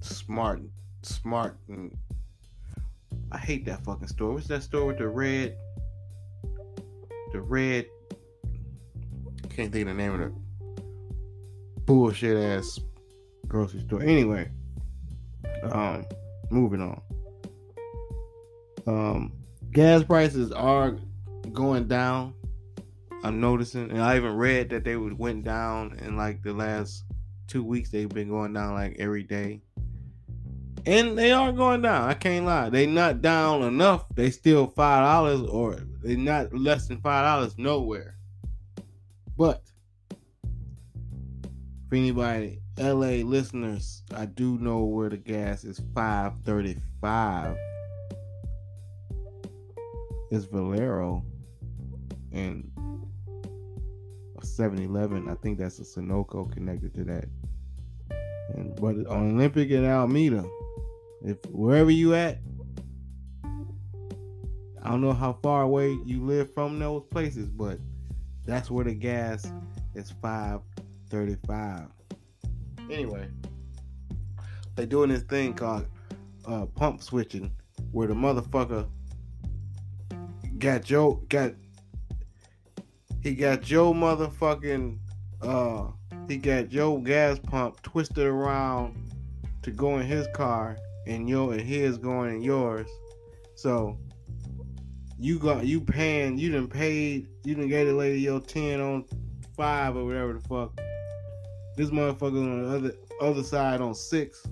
[0.00, 0.60] smart,
[1.02, 1.96] smart, and
[3.32, 4.32] I hate that fucking store.
[4.32, 5.56] What's that store with the red,
[7.32, 7.86] the red?
[9.50, 10.82] Can't think of the name of the
[11.84, 12.80] bullshit ass
[13.46, 14.02] grocery store.
[14.02, 14.50] Anyway,
[15.70, 16.06] um,
[16.50, 17.00] moving on.
[18.86, 19.32] Um,
[19.72, 20.96] gas prices are
[21.52, 22.34] going down.
[23.22, 27.04] I'm noticing, and I even read that they went down in like the last
[27.46, 27.90] two weeks.
[27.90, 29.60] They've been going down like every day
[30.86, 32.08] and they are going down.
[32.08, 32.70] I can't lie.
[32.70, 34.06] They not down enough.
[34.14, 38.16] They still five dollars, or they not less than five dollars nowhere.
[39.36, 39.62] But
[41.88, 47.56] for anybody LA listeners, I do know where the gas is five thirty five.
[50.30, 51.24] It's Valero
[52.32, 52.70] and
[54.38, 55.28] 7-Eleven.
[55.28, 57.24] I think that's a Sunoco connected to that.
[58.54, 60.44] And but on Olympic and Alameda,
[61.24, 62.38] if wherever you at,
[64.82, 67.78] I don't know how far away you live from those places, but
[68.44, 69.50] that's where the gas
[69.94, 71.88] is 535.
[72.90, 73.28] Anyway,
[74.76, 75.86] they doing this thing called
[76.46, 77.52] uh, pump switching,
[77.92, 78.88] where the motherfucker
[80.60, 81.54] got Joe got
[83.22, 84.98] he got Joe motherfucking
[85.42, 85.86] uh
[86.28, 89.12] he got your gas pump twisted around
[89.62, 92.88] to go in his car, and your and his going in yours.
[93.56, 93.98] So
[95.18, 99.06] you got you paying, you didn't paid, you didn't gave the lady your ten on
[99.56, 100.78] five or whatever the fuck.
[101.76, 104.46] This motherfucker on the other other side on six,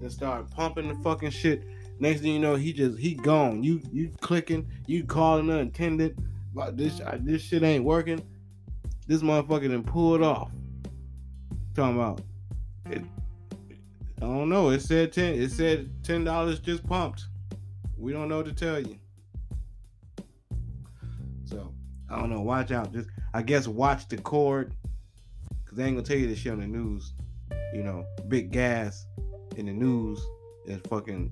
[0.00, 1.64] and start pumping the fucking shit.
[2.00, 3.62] Next thing you know, he just he gone.
[3.62, 6.18] You you clicking, you calling the attendant.
[6.54, 8.22] But this uh, this shit ain't working.
[9.06, 10.50] This motherfucker done pulled off.
[11.74, 12.20] Talking about
[12.90, 13.02] it.
[14.18, 14.70] I don't know.
[14.70, 15.34] It said ten.
[15.34, 17.26] It said ten dollars just pumped.
[17.96, 18.98] We don't know what to tell you.
[21.44, 21.72] So
[22.10, 22.40] I don't know.
[22.40, 22.92] Watch out.
[22.92, 24.74] Just I guess watch the cord,
[25.64, 27.12] cause they ain't gonna tell you this shit on the news.
[27.72, 29.06] You know, big gas
[29.56, 30.24] in the news
[30.66, 31.30] is fucking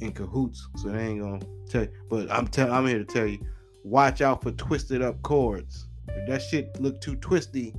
[0.00, 1.90] in cahoots, so they ain't gonna tell you.
[2.08, 3.38] But I'm tell I'm here to tell you,
[3.82, 5.88] watch out for twisted up cords.
[6.08, 7.74] If that shit look too twisty,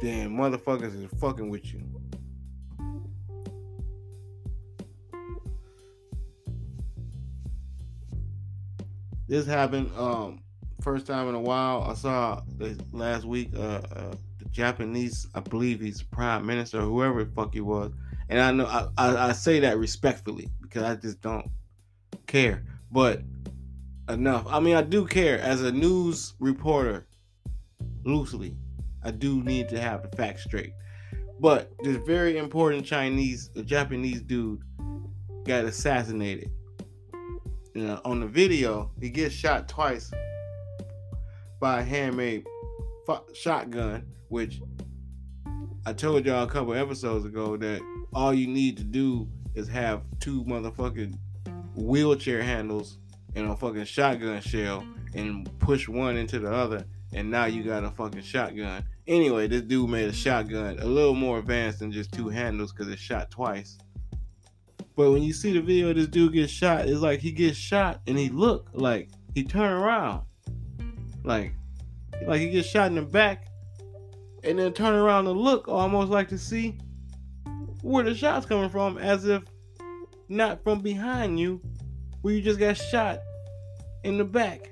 [0.00, 1.82] then motherfuckers is fucking with you.
[9.28, 10.42] This happened um
[10.82, 11.82] first time in a while.
[11.82, 17.24] I saw this last week uh, uh the Japanese, I believe he's prime minister whoever
[17.24, 17.92] the fuck he was.
[18.28, 21.50] And I know I, I, I say that respectfully because I just don't
[22.26, 22.64] care.
[22.90, 23.22] But
[24.08, 24.46] enough.
[24.48, 27.06] I mean I do care as a news reporter
[28.04, 28.56] loosely.
[29.04, 30.72] I do need to have the facts straight.
[31.40, 34.62] But this very important Chinese, a Japanese dude,
[35.44, 36.50] got assassinated.
[37.74, 40.10] You know, on the video, he gets shot twice
[41.58, 42.46] by a handmade
[43.34, 44.60] shotgun, which
[45.84, 47.80] I told y'all a couple episodes ago that
[48.12, 51.16] all you need to do is have two motherfucking
[51.74, 52.98] wheelchair handles
[53.34, 54.84] and a fucking shotgun shell
[55.14, 58.84] and push one into the other and now you got a fucking shotgun.
[59.06, 62.88] Anyway, this dude made a shotgun a little more advanced than just two handles because
[62.88, 63.78] it shot twice.
[64.96, 66.88] But when you see the video, this dude gets shot.
[66.88, 70.22] It's like he gets shot and he look like he turn around,
[71.24, 71.52] like
[72.26, 73.46] like he gets shot in the back,
[74.44, 76.78] and then turn around and look almost like to see
[77.82, 79.42] where the shot's coming from, as if
[80.28, 81.60] not from behind you,
[82.22, 83.20] where you just got shot
[84.04, 84.70] in the back.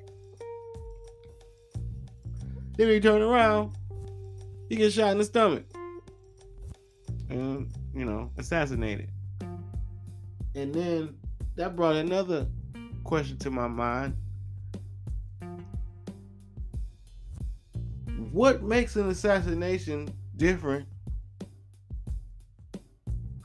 [2.76, 3.76] Then he turn around,
[4.68, 5.64] he gets shot in the stomach.
[7.28, 9.10] And, you know, assassinated.
[10.54, 11.14] And then
[11.56, 12.46] that brought another
[13.04, 14.16] question to my mind.
[18.32, 20.86] What makes an assassination different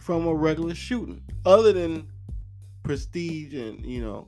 [0.05, 1.23] from a regular shooting?
[1.47, 2.07] Other than
[2.83, 4.27] prestige and, you know,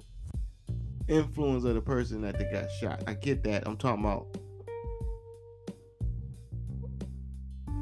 [1.07, 3.03] influence of the person that they got shot.
[3.05, 3.67] I get that.
[3.67, 4.35] I'm talking about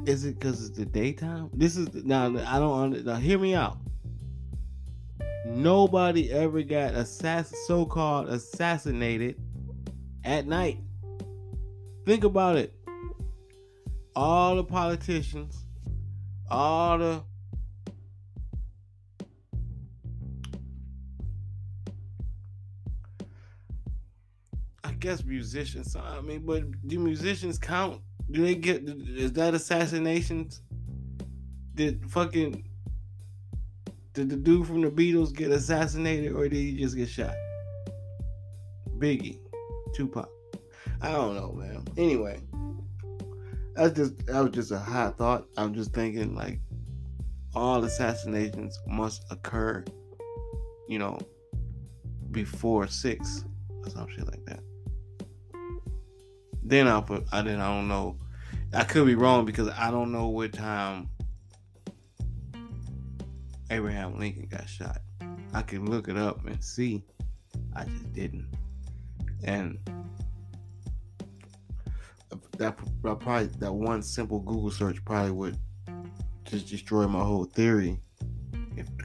[0.04, 1.50] Is it because it's the daytime?
[1.52, 2.26] This is now.
[2.26, 3.04] I don't.
[3.04, 3.78] Now hear me out.
[5.46, 9.40] Nobody ever got assass- so-called assassinated
[10.22, 10.78] at night.
[12.04, 12.72] Think about it.
[14.14, 15.66] All the politicians,
[16.48, 17.22] all the
[24.98, 25.96] guess musicians.
[25.96, 28.82] I mean, but do musicians count do they get?
[28.84, 30.62] Is that assassinations?
[31.74, 32.68] Did fucking
[34.14, 37.34] did the dude from the Beatles get assassinated or did he just get shot?
[38.98, 39.38] Biggie,
[39.94, 40.28] Tupac.
[41.02, 41.84] I don't know, man.
[41.96, 42.40] Anyway,
[43.74, 45.46] that's just that was just a hot thought.
[45.56, 46.58] I'm just thinking like
[47.54, 49.84] all assassinations must occur,
[50.88, 51.18] you know,
[52.32, 53.44] before six
[53.84, 54.60] or some shit like that.
[56.66, 57.24] Then I'll put.
[57.30, 58.18] I then I don't know.
[58.74, 61.08] I could be wrong because I don't know what time
[63.70, 64.98] Abraham Lincoln got shot.
[65.54, 67.04] I can look it up and see.
[67.76, 68.48] I just didn't.
[69.44, 69.78] And
[72.58, 75.58] that probably that one simple Google search probably would
[76.44, 78.00] just destroy my whole theory.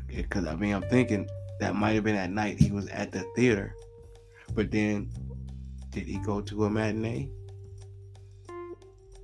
[0.08, 1.30] Because I mean I'm thinking
[1.60, 3.76] that might have been at night he was at the theater,
[4.56, 5.12] but then
[5.92, 7.30] did he go to a matinee?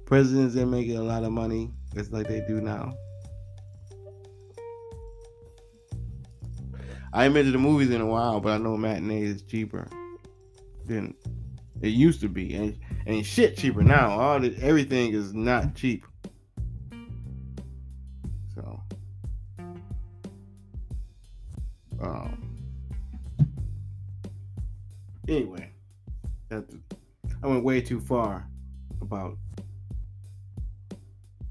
[0.07, 2.93] Presidents are making a lot of money just like they do now.
[7.11, 9.85] I haven't been to the movies in a while, but I know matinee is cheaper
[10.85, 11.13] than
[11.81, 14.11] it used to be, and and shit cheaper now.
[14.11, 16.05] All the, everything is not cheap.
[18.55, 18.81] So,
[21.99, 22.57] um,
[25.27, 25.69] anyway,
[26.47, 26.73] that's
[27.43, 28.47] I went way too far
[29.01, 29.37] about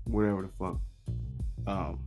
[0.07, 0.81] whatever the fuck.
[1.67, 2.01] Um,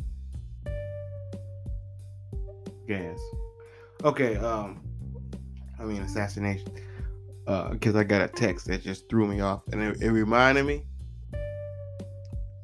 [2.87, 3.19] gas.
[4.03, 4.35] Okay.
[4.37, 4.81] Um,
[5.79, 6.67] I mean assassination.
[7.47, 10.65] Uh, because I got a text that just threw me off, and it, it reminded
[10.65, 10.83] me.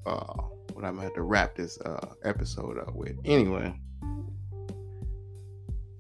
[0.06, 3.16] Uh, what I'm gonna have to wrap this uh episode up with.
[3.26, 3.74] Anyway,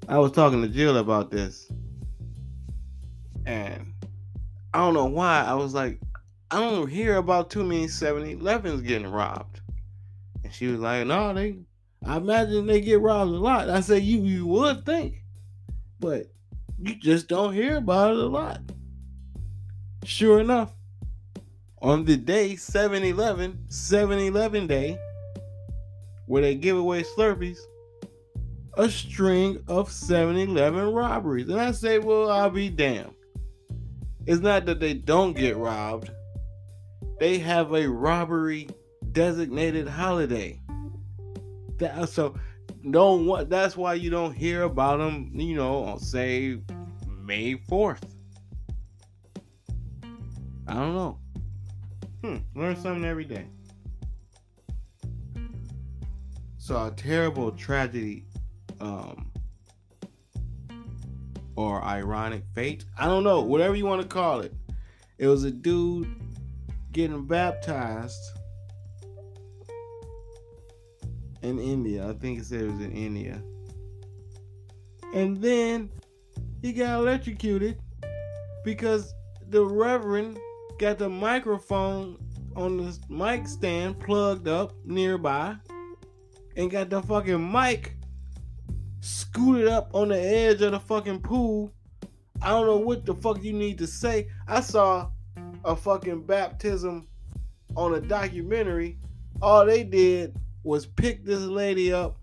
[0.08, 1.72] I was talking to Jill about this,
[3.48, 3.94] and
[4.74, 5.44] I don't know why.
[5.44, 6.00] I was like,
[6.52, 9.62] I don't hear about too many 7-Elevens getting robbed.
[10.44, 11.58] And she was like, No, they
[12.06, 13.70] I imagine they get robbed a lot.
[13.70, 15.24] I said you you would think,
[16.00, 16.28] but
[16.80, 18.62] you just don't hear about it a lot.
[20.04, 20.72] Sure enough,
[21.82, 25.00] on the day 7-Eleven, 7-Eleven day,
[26.28, 27.58] where they give away Slurpees,
[28.76, 31.50] a string of 7-Eleven robberies.
[31.50, 33.16] And I say, well, I'll be damned.
[34.28, 36.12] It's not that they don't get robbed.
[37.20, 38.68] They have a robbery
[39.12, 40.62] designated holiday.
[41.78, 42.36] That, so
[42.90, 46.60] don't what that's why you don't hear about them, you know, on say
[47.08, 48.04] May 4th.
[50.68, 51.20] I don't know.
[52.24, 53.46] Hmm, learn something every day.
[56.58, 58.26] So a terrible tragedy
[58.82, 59.32] um
[61.56, 62.84] or ironic fate.
[62.98, 64.54] I don't know, whatever you want to call it.
[65.18, 66.08] It was a dude
[66.96, 68.40] getting baptized
[71.42, 72.08] in India.
[72.10, 73.44] I think it said it was in India.
[75.14, 75.90] And then
[76.62, 77.82] he got electrocuted
[78.64, 79.14] because
[79.50, 80.40] the reverend
[80.80, 82.18] got the microphone
[82.56, 85.54] on the mic stand plugged up nearby
[86.56, 87.98] and got the fucking mic
[89.02, 91.74] scooted up on the edge of the fucking pool.
[92.42, 94.30] I don't know what the fuck you need to say.
[94.48, 95.10] I saw
[95.66, 97.08] a fucking baptism
[97.76, 98.98] on a documentary.
[99.42, 102.18] All they did was pick this lady up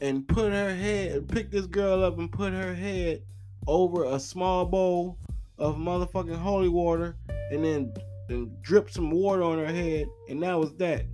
[0.00, 3.22] and put her head, pick this girl up and put her head
[3.66, 5.18] over a small bowl
[5.58, 7.16] of motherfucking holy water
[7.50, 7.92] and then,
[8.28, 11.06] then drip some water on her head, and that was that.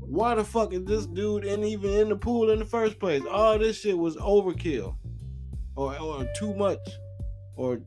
[0.00, 3.22] Why the fuck is this dude and even in the pool in the first place?
[3.28, 4.94] All this shit was overkill.
[5.74, 6.78] Or, or too much.
[7.56, 7.80] Or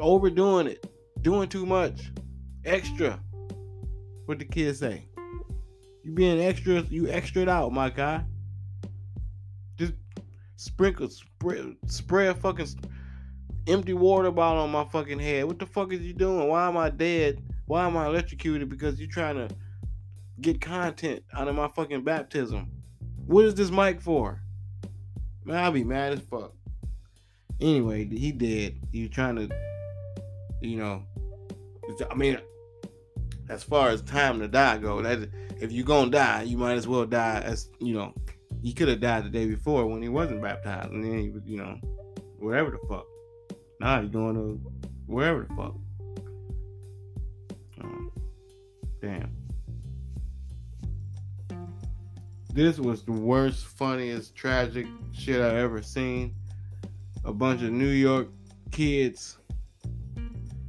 [0.00, 0.90] overdoing it.
[1.20, 2.10] Doing too much.
[2.66, 3.20] Extra.
[4.24, 5.04] What the kids say?
[6.02, 8.24] You being extra, you extra it out, my guy.
[9.76, 9.92] Just
[10.56, 12.66] sprinkle, spray, spray a fucking
[13.68, 15.44] empty water bottle on my fucking head.
[15.44, 16.48] What the fuck is you doing?
[16.48, 17.40] Why am I dead?
[17.66, 18.68] Why am I electrocuted?
[18.68, 19.48] Because you trying to
[20.40, 22.68] get content out of my fucking baptism.
[23.26, 24.42] What is this mic for?
[25.44, 26.52] Man, I'll be mad as fuck.
[27.60, 28.80] Anyway, he dead.
[28.90, 29.56] You trying to,
[30.60, 31.04] you know,
[32.10, 32.38] I mean,
[33.48, 35.28] as far as time to die go, that
[35.60, 38.12] if you're gonna die, you might as well die as you know.
[38.62, 41.42] He could have died the day before when he wasn't baptized, and then he was,
[41.44, 41.78] you know,
[42.38, 43.06] wherever the fuck.
[43.80, 44.60] Now he's going to
[45.06, 45.74] wherever the fuck.
[47.82, 48.12] Oh,
[49.00, 49.30] damn.
[52.52, 56.34] This was the worst, funniest, tragic shit I ever seen.
[57.24, 58.28] A bunch of New York
[58.70, 59.38] kids.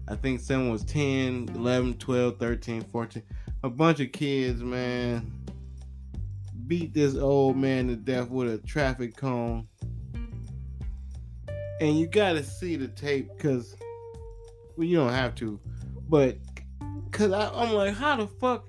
[0.07, 3.23] I think someone was 10, 11, 12, 13, 14.
[3.63, 5.31] A bunch of kids, man,
[6.67, 9.67] beat this old man to death with a traffic cone.
[11.81, 13.75] And you got to see the tape because,
[14.75, 15.59] well, you don't have to,
[16.09, 16.37] but
[17.05, 18.65] because I'm like, how the fuck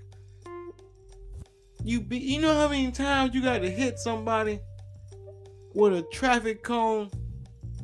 [1.84, 4.60] you be you know how many times you got to hit somebody
[5.74, 7.10] with a traffic cone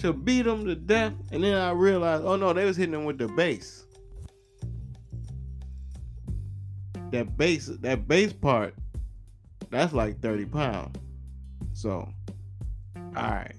[0.04, 3.04] to beat them to death and then i realized oh no they was hitting them
[3.04, 3.84] with the base
[7.14, 8.74] that base that base part
[9.70, 10.96] that's like 30 pounds.
[11.72, 12.08] So
[12.96, 13.54] all right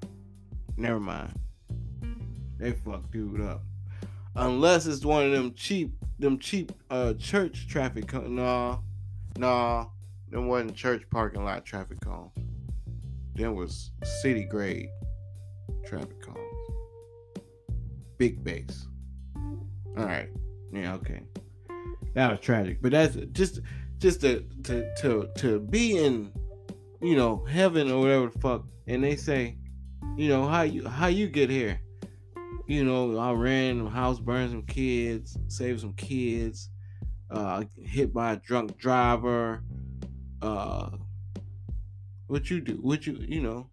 [0.78, 1.38] never mind.
[2.58, 3.64] They fucked dude up.
[4.36, 8.80] Unless it's one of them cheap them cheap uh church traffic nah
[9.38, 9.88] nah
[10.30, 12.32] them wasn't church parking lot traffic cones.
[13.36, 13.91] Them was
[14.22, 14.89] city grade
[15.86, 16.39] traffic cones.
[18.18, 18.88] Big base.
[19.97, 20.30] All right.
[20.72, 20.95] Yeah.
[20.95, 21.22] Okay.
[22.13, 23.61] That was tragic, but that's just
[23.97, 26.32] just to to to to be in
[27.01, 29.57] you know heaven or whatever the fuck, and they say,
[30.16, 31.80] you know how you how you get here.
[32.68, 36.70] You know, I ran house, burned some kids, saved some kids,
[37.30, 39.61] uh, hit by a drunk driver,
[40.41, 40.89] uh
[42.28, 43.70] what you do what you you know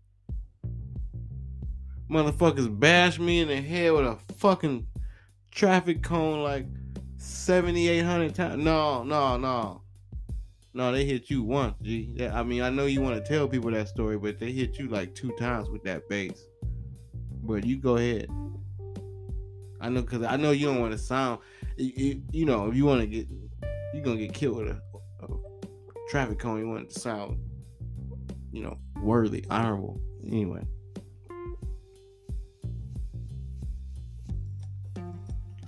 [2.12, 4.86] motherfuckers bash me in the head with a fucking
[5.50, 6.66] traffic cone like
[7.16, 9.82] 7800 times no no no
[10.74, 12.14] No, they hit you once, G.
[12.16, 14.78] That- I mean, I know you want to tell people that story, but they hit
[14.78, 16.46] you like two times with that base.
[17.42, 18.28] But you go ahead.
[19.82, 21.40] I know, cause I know you don't want to sound.
[21.76, 23.26] You, you, you know, if you want to get,
[23.92, 24.80] you're gonna get killed with a,
[25.24, 25.28] a
[26.08, 26.58] traffic cone.
[26.60, 27.36] You want to sound,
[28.52, 30.00] you know, worthy, honorable.
[30.26, 30.64] Anyway.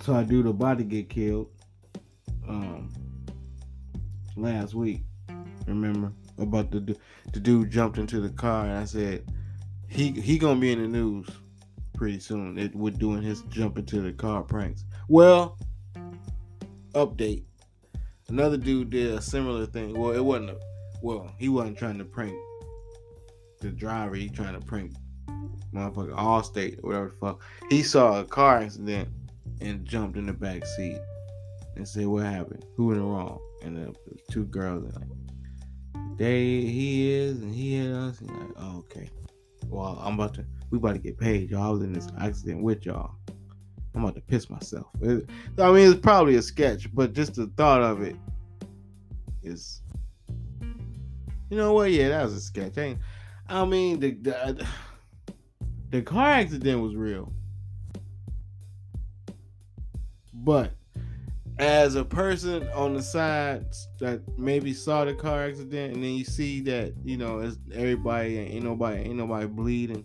[0.04, 1.48] So I do the body get killed.
[2.46, 2.92] Um,
[4.36, 5.00] last week.
[5.66, 6.94] Remember about the
[7.32, 9.24] the dude jumped into the car and I said
[9.88, 11.26] he he gonna be in the news
[11.94, 12.58] pretty soon.
[12.58, 14.84] It with doing his jump into the car pranks.
[15.08, 15.56] Well,
[16.92, 17.44] update.
[18.28, 19.98] Another dude did a similar thing.
[19.98, 20.58] Well, it wasn't a
[21.00, 22.34] well, he wasn't trying to prank
[23.60, 24.16] the driver.
[24.16, 24.92] He trying to prank
[25.72, 27.42] motherfucker Allstate or whatever the fuck.
[27.70, 29.08] He saw a car accident
[29.60, 30.98] and jumped in the back seat
[31.76, 32.64] and said, "What happened?
[32.76, 35.08] Who in the wrong?" And the the two girls are like,
[36.18, 39.08] "They he is and he hit us." And like, "Oh, okay.
[39.68, 41.62] Well, I'm about to we about to get paid, y'all.
[41.62, 43.12] I was in this accident with y'all.
[43.94, 45.28] I'm about to piss myself." It-
[45.58, 48.16] I mean, it's probably a sketch, but just the thought of it
[49.42, 49.82] is,
[51.50, 51.90] you know what?
[51.92, 52.76] Yeah, that was a sketch.
[52.78, 52.98] Ain't
[53.48, 54.66] I mean the the,
[55.90, 57.32] the car accident was real,
[60.44, 60.72] but
[61.58, 63.64] as a person on the side
[64.00, 68.38] that maybe saw the car accident and then you see that you know it's everybody
[68.38, 70.04] ain't nobody ain't nobody bleeding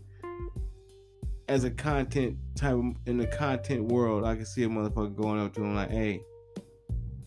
[1.48, 5.40] as a content type of, in the content world i can see a motherfucker going
[5.40, 6.22] up to him like hey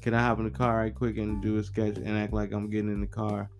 [0.00, 2.52] can i hop in the car right quick and do a sketch and act like
[2.52, 3.50] i'm getting in the car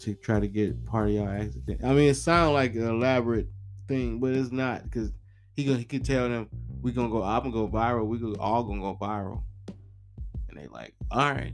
[0.00, 1.80] to try to get part of your accident?
[1.82, 3.46] I mean it sounds like an elaborate
[3.86, 5.12] thing but it's not because
[5.54, 6.48] he, he could tell them
[6.84, 9.42] we gonna go i'm gonna go viral we all gonna go viral
[10.54, 11.52] and they like, all right.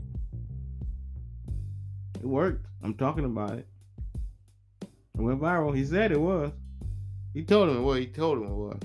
[2.19, 2.65] It worked.
[2.83, 3.67] I'm talking about it.
[4.83, 5.75] It went viral.
[5.75, 6.51] He said it was.
[7.33, 7.97] He told him was.
[7.99, 8.79] He told him it was.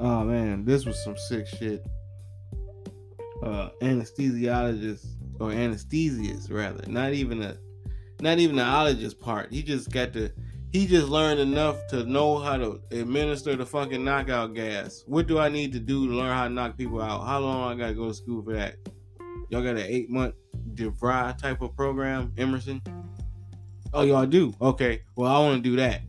[0.00, 1.86] Oh man, this was some sick shit.
[3.42, 5.06] Uh anesthesiologist
[5.40, 6.84] or anesthesiast rather.
[6.88, 7.56] Not even a
[8.20, 9.52] not even the ologist part.
[9.52, 10.30] He just got to
[10.72, 15.04] he just learned enough to know how to administer the fucking knockout gas.
[15.06, 17.26] What do I need to do to learn how to knock people out?
[17.26, 18.76] How long I gotta go to school for that?
[19.50, 20.34] Y'all got an eight month
[20.74, 22.80] DeVry type of program, Emerson?
[23.92, 24.54] Oh, y'all do?
[24.62, 25.02] Okay.
[25.14, 26.00] Well, I want to do that.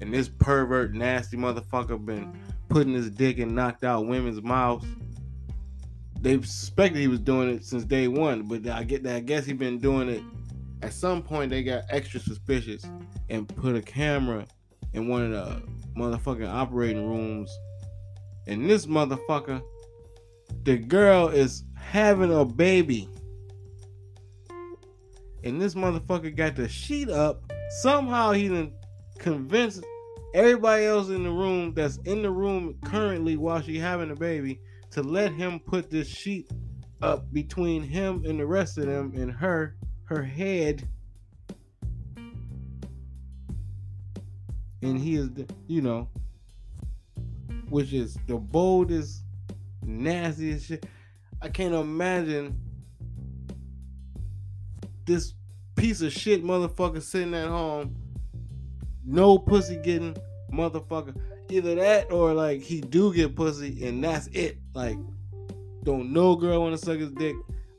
[0.00, 2.36] And this pervert, nasty motherfucker been
[2.68, 4.84] putting his dick in knocked out women's mouths.
[6.20, 9.14] They suspected he was doing it since day one, but I get that.
[9.14, 10.22] I guess he been doing it.
[10.82, 12.84] At some point, they got extra suspicious
[13.30, 14.46] and put a camera
[14.92, 15.62] in one of the
[15.96, 17.56] motherfucking operating rooms.
[18.46, 19.62] And this motherfucker,
[20.64, 23.08] the girl is having a baby.
[25.44, 27.50] And this motherfucker got the sheet up.
[27.80, 28.72] Somehow he done
[29.18, 29.84] convinced
[30.34, 34.60] everybody else in the room that's in the room currently while she having a baby
[34.90, 36.50] to let him put this sheet
[37.02, 39.76] up between him and the rest of them and her,
[40.14, 40.86] her head.
[44.82, 46.08] And he is, the, you know,
[47.68, 49.22] which is the boldest,
[49.84, 50.86] nastiest shit.
[51.40, 52.60] I can't imagine
[55.06, 55.34] this
[55.76, 57.96] piece of shit motherfucker sitting at home,
[59.04, 60.16] no pussy getting
[60.52, 61.16] motherfucker.
[61.48, 64.58] Either that or like he do get pussy and that's it.
[64.74, 64.96] Like,
[65.84, 67.34] don't no girl want to suck his dick.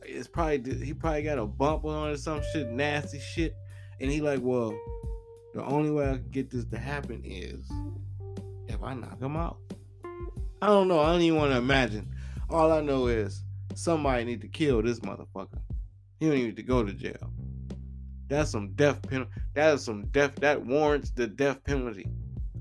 [0.05, 3.55] It's probably he probably got a bump on or some shit, nasty shit.
[3.99, 4.77] And he like, well,
[5.53, 7.69] the only way I can get this to happen is
[8.67, 9.57] if I knock him out.
[10.61, 10.99] I don't know.
[10.99, 12.09] I don't even want to imagine.
[12.49, 13.43] All I know is
[13.75, 15.59] somebody need to kill this motherfucker.
[16.19, 17.31] He don't need to go to jail.
[18.27, 19.31] That's some death penalty.
[19.53, 20.35] That is some death.
[20.37, 22.07] That warrants the death penalty.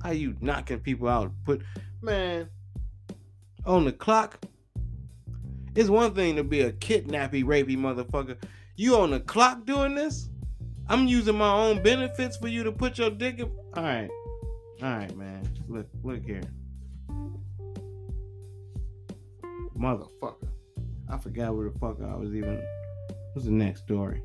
[0.02, 1.32] How you knocking people out?
[1.44, 1.62] Put
[2.00, 2.48] man
[3.64, 4.38] on the clock.
[5.74, 8.36] It's one thing to be a kidnappy, rapey motherfucker.
[8.76, 10.28] You on the clock doing this?
[10.88, 13.50] I'm using my own benefits for you to put your dick in.
[13.74, 14.10] All right,
[14.82, 15.48] all right, man.
[15.68, 16.42] Look, look here,
[19.78, 20.48] motherfucker.
[21.08, 22.62] I forgot where the fuck I was even.
[23.32, 24.22] What's the next story?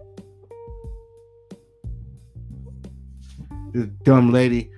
[3.72, 4.72] This dumb lady.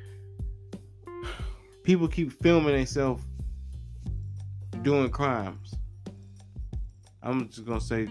[1.84, 3.24] People keep filming themselves
[4.84, 5.79] doing crimes.
[7.30, 8.08] I'm just gonna say,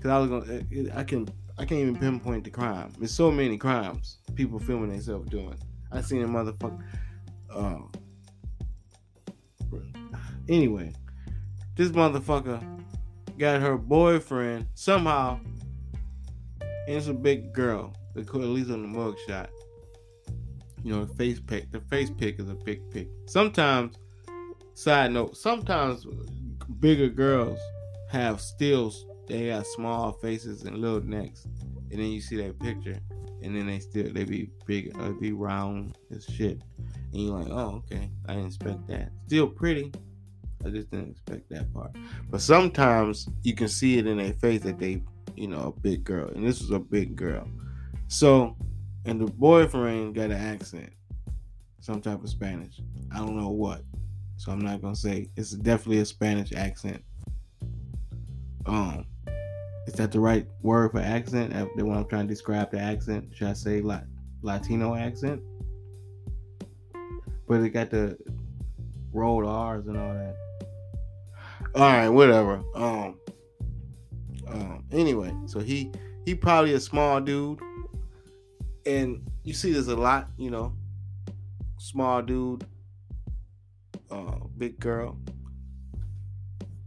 [0.00, 1.28] cause I was gonna, I can,
[1.58, 2.92] I can't even pinpoint the crime.
[2.98, 5.54] There's so many crimes people filming themselves doing.
[5.92, 6.82] I seen a motherfucker.
[7.50, 7.78] Uh,
[10.48, 10.92] anyway,
[11.76, 12.62] this motherfucker
[13.38, 15.40] got her boyfriend somehow
[16.90, 17.94] and it's a big girl.
[18.16, 19.48] At least on the mugshot.
[20.82, 21.70] You know, the face pick.
[21.70, 23.08] The face pick is a big pick.
[23.26, 23.96] Sometimes,
[24.74, 26.06] side note, sometimes
[26.80, 27.60] bigger girls
[28.10, 29.06] have stills.
[29.26, 31.46] They got small faces and little necks,
[31.90, 32.98] and then you see that picture,
[33.42, 36.60] and then they still they be big, uh, be round as shit,
[37.12, 39.12] and you're like, oh okay, I didn't expect that.
[39.26, 39.92] Still pretty,
[40.64, 41.94] I just didn't expect that part.
[42.28, 45.02] But sometimes you can see it in their face that they,
[45.36, 47.48] you know, a big girl, and this was a big girl.
[48.08, 48.56] So,
[49.04, 50.92] and the boyfriend got an accent,
[51.78, 52.80] some type of Spanish.
[53.14, 53.82] I don't know what,
[54.36, 55.30] so I'm not gonna say.
[55.36, 57.04] It's definitely a Spanish accent.
[58.66, 59.06] Um,
[59.86, 61.52] is that the right word for accent?
[61.76, 63.32] The one I'm trying to describe the accent.
[63.34, 64.04] Should I say like
[64.42, 65.42] Latino accent?
[67.48, 68.16] But it got the
[69.12, 70.36] rolled R's and all that.
[71.74, 72.62] All right, whatever.
[72.74, 73.18] Um.
[74.48, 74.84] Um.
[74.92, 75.90] Anyway, so he
[76.24, 77.60] he probably a small dude,
[78.86, 80.28] and you see there's a lot.
[80.36, 80.74] You know,
[81.78, 82.64] small dude,
[84.10, 85.18] uh, big girl.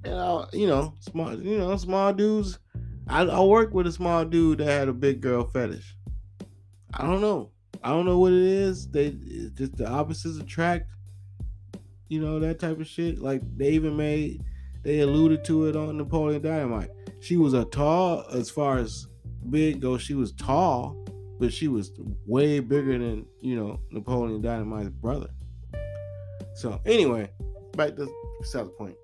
[0.03, 2.59] And I, you know, small, you know, small dudes.
[3.07, 5.95] I, I work with a small dude that had a big girl fetish.
[6.93, 7.51] I don't know.
[7.83, 8.87] I don't know what it is.
[8.87, 9.11] They
[9.55, 10.89] just the opposites attract.
[12.07, 13.19] You know that type of shit.
[13.19, 14.41] Like they even made,
[14.83, 16.91] they alluded to it on Napoleon Dynamite.
[17.19, 19.07] She was a tall, as far as
[19.49, 20.01] big goes.
[20.01, 20.95] She was tall,
[21.39, 21.91] but she was
[22.25, 25.29] way bigger than you know Napoleon Dynamite's brother.
[26.55, 27.31] So anyway,
[27.75, 28.09] back to
[28.43, 28.95] South Point.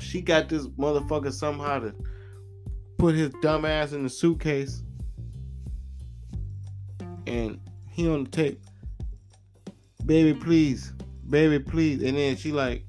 [0.00, 1.94] She got this motherfucker somehow to
[2.98, 4.82] put his dumb ass in the suitcase,
[7.26, 8.60] and he on the tape.
[10.04, 10.92] Baby, please,
[11.28, 12.84] baby, please, and then she like,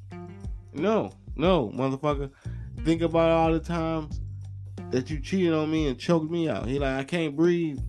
[0.74, 2.30] no, no, motherfucker.
[2.84, 4.22] Think about all the times
[4.92, 6.68] that you cheated on me and choked me out.
[6.68, 7.80] He like, I can't breathe.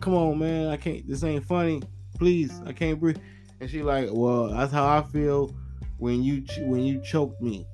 [0.00, 1.06] Come on, man, I can't.
[1.06, 1.82] This ain't funny.
[2.18, 3.18] Please, I can't breathe.
[3.60, 5.54] And she like, well, that's how I feel
[5.98, 7.66] when you when you choked me.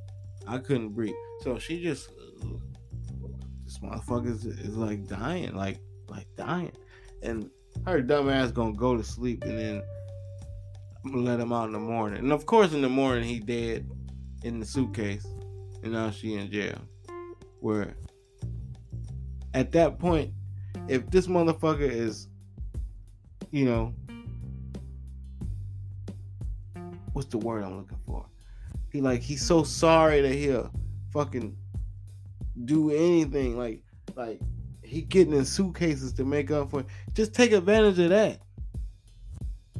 [0.46, 1.14] I couldn't breathe.
[1.40, 2.10] So she just
[3.64, 6.72] this motherfucker is, like dying, like like dying,
[7.22, 7.50] and
[7.86, 9.82] her dumb ass gonna go to sleep, and then
[11.04, 12.20] I'm gonna let him out in the morning.
[12.20, 13.88] And of course, in the morning he dead
[14.42, 15.26] in the suitcase,
[15.82, 16.78] and now she in jail.
[17.60, 17.94] Where
[19.54, 20.32] at that point,
[20.88, 22.28] if this motherfucker is,
[23.50, 23.94] you know,
[27.12, 28.26] what's the word I'm looking for?
[28.94, 30.70] He like he's so sorry that he'll
[31.12, 31.56] fucking
[32.64, 33.58] do anything.
[33.58, 33.82] Like
[34.14, 34.40] like
[34.84, 36.86] he getting in suitcases to make up for it.
[37.12, 38.40] Just take advantage of that.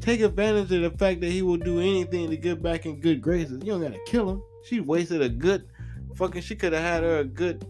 [0.01, 3.23] Take advantage of the fact that he will do anything to get back in good
[3.23, 3.63] graces.
[3.63, 4.43] You don't gotta kill him.
[4.65, 5.69] She wasted a good
[6.17, 7.65] fucking she could have had her a good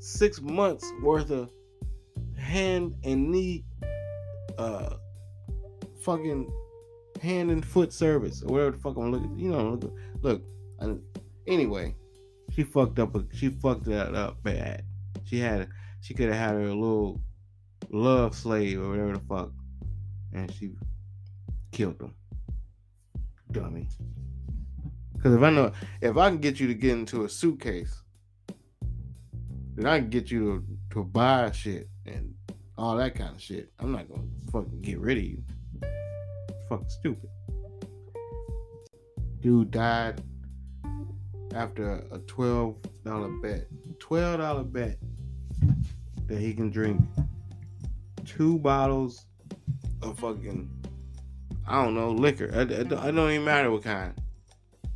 [0.00, 1.50] six months worth of
[2.36, 3.64] hand and knee
[4.58, 4.96] uh
[6.02, 6.52] fucking
[7.22, 9.38] hand and foot service or whatever the fuck I'm looking.
[9.38, 10.42] You know, look, look.
[11.46, 11.94] Anyway,
[12.54, 13.16] she fucked up.
[13.32, 14.84] She fucked that up bad.
[15.24, 15.68] She had.
[16.00, 17.20] She could have had her little
[17.90, 19.50] love slave or whatever the fuck,
[20.32, 20.72] and she
[21.72, 22.14] killed him.
[23.50, 23.88] Dummy.
[25.14, 28.02] Because if I know, if I can get you to get into a suitcase,
[29.74, 32.34] then I can get you to, to buy shit and
[32.76, 33.72] all that kind of shit.
[33.80, 34.22] I'm not gonna
[34.52, 35.42] fucking get rid of you
[36.68, 37.30] fucking stupid.
[39.40, 40.22] Dude died
[41.54, 43.66] after a twelve dollar bet.
[43.98, 44.98] Twelve dollar bet
[46.26, 47.02] that he can drink
[48.24, 49.26] two bottles
[50.02, 50.70] of fucking
[51.66, 52.50] I don't know liquor.
[52.54, 54.14] I, don't even matter what kind.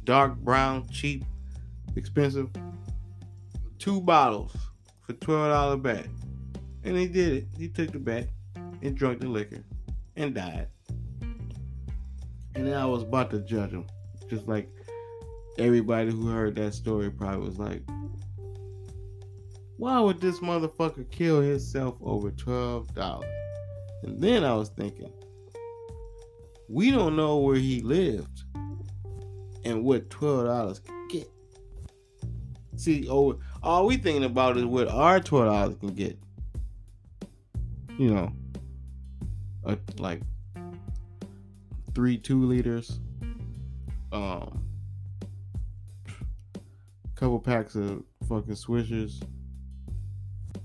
[0.05, 1.25] Dark brown, cheap,
[1.97, 2.49] expensive.
[3.79, 4.57] Two bottles
[5.07, 6.07] for twelve dollar bet,
[6.85, 7.47] and he did it.
[7.59, 8.29] He took the bet
[8.83, 9.63] and drank the liquor
[10.17, 10.69] and died.
[12.55, 13.87] And then I was about to judge him.
[14.29, 14.71] Just like
[15.59, 17.83] everybody who heard that story probably was like,
[19.77, 23.25] why would this motherfucker kill himself over $12?
[24.05, 25.13] And then I was thinking,
[26.69, 28.45] we don't know where he lived
[29.65, 31.31] and what $12 can get.
[32.77, 36.19] See, oh, all we thinking about is what our $12 can get.
[37.99, 38.33] You know,
[39.65, 40.23] a, like
[41.95, 42.99] three two liters,
[44.13, 44.65] um,
[47.23, 49.23] couple packs of fucking swishers,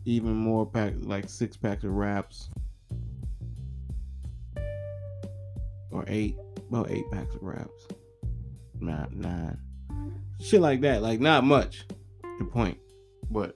[0.06, 2.50] even more pack like six packs of wraps,
[5.92, 6.36] or eight,
[6.68, 7.88] about eight packs of wraps,
[8.80, 9.56] not nine,
[10.40, 11.04] shit like that.
[11.04, 11.86] Like not much,
[12.40, 12.80] the point,
[13.30, 13.54] but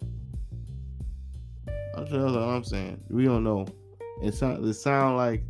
[1.97, 3.01] i That's all I'm saying.
[3.09, 3.65] We don't know.
[4.21, 5.43] It sound it sound like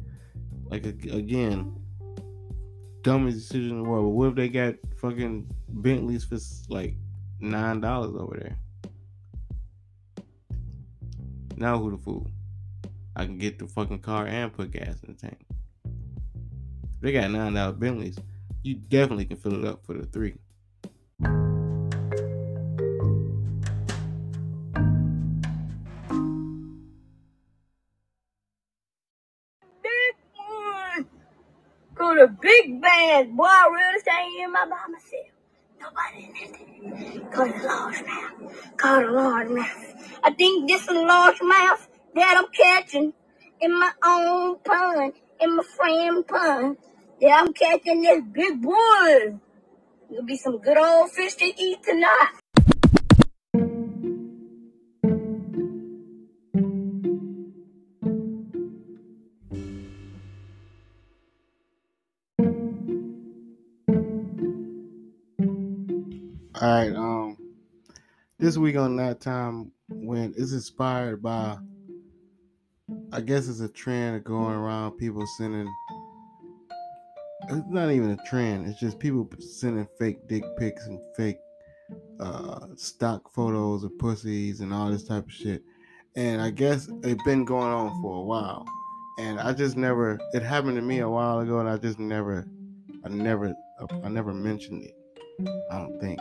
[0.69, 1.75] like again
[3.01, 4.05] dumbest decision in the world.
[4.05, 6.37] But what if they got fucking Bentleys for
[6.73, 6.95] like
[7.41, 8.57] nine dollars over there?
[11.57, 12.27] Now who the fool?
[13.15, 15.45] I can get the fucking car and put gas in the tank.
[17.01, 18.17] They got nine dollar Bentleys.
[18.63, 20.35] You definitely can fill it up for the three.
[31.95, 35.30] Call a big band, boy, I really in my by myself.
[35.81, 37.27] Nobody listening.
[37.31, 38.77] Call a largemouth.
[38.77, 40.19] Call large mouth.
[40.23, 43.13] I think this is a largemouth that I'm catching
[43.61, 46.77] in my own pond, in my friend pond.
[47.19, 49.39] Yeah, I'm catching this big boy.
[50.11, 52.33] It'll be some good old fish to eat tonight.
[66.61, 66.95] All right.
[66.95, 67.37] Um,
[68.37, 71.57] this week on that time when it's inspired by,
[73.11, 74.91] I guess it's a trend going around.
[74.91, 75.67] People sending.
[77.49, 78.67] It's not even a trend.
[78.67, 81.39] It's just people sending fake dick pics and fake
[82.19, 85.63] uh, stock photos of pussies and all this type of shit.
[86.15, 88.67] And I guess it's been going on for a while.
[89.17, 90.19] And I just never.
[90.33, 92.45] It happened to me a while ago, and I just never.
[93.03, 93.51] I never.
[94.03, 94.95] I never mentioned it.
[95.71, 96.19] I don't think.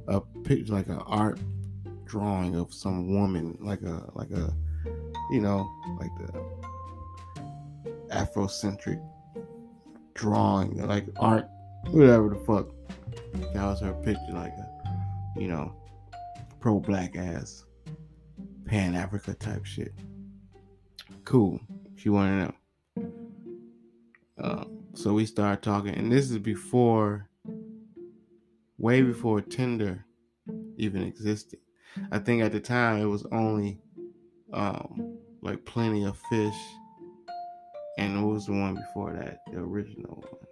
[0.08, 1.40] a picture, like an art
[2.06, 4.54] drawing of some woman, like a like a
[5.32, 6.32] you know, like the
[8.14, 9.02] Afrocentric
[10.14, 11.48] drawing, like art,
[11.92, 12.68] whatever the fuck.
[13.54, 15.74] That was her picture, like a, you know,
[16.60, 17.66] pro black ass,
[18.66, 19.94] pan Africa type shit.
[21.24, 21.60] Cool.
[21.96, 22.54] She wanted
[22.96, 23.14] to know.
[24.40, 27.30] Uh, so we started talking, and this is before,
[28.78, 30.06] way before Tinder
[30.78, 31.60] even existed.
[32.12, 33.80] I think at the time it was only
[34.54, 36.56] um, like plenty of fish,
[37.98, 40.47] and it was the one before that, the original one.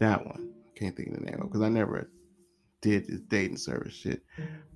[0.00, 2.10] That one can't think of the name because I never
[2.80, 4.22] did this dating service shit.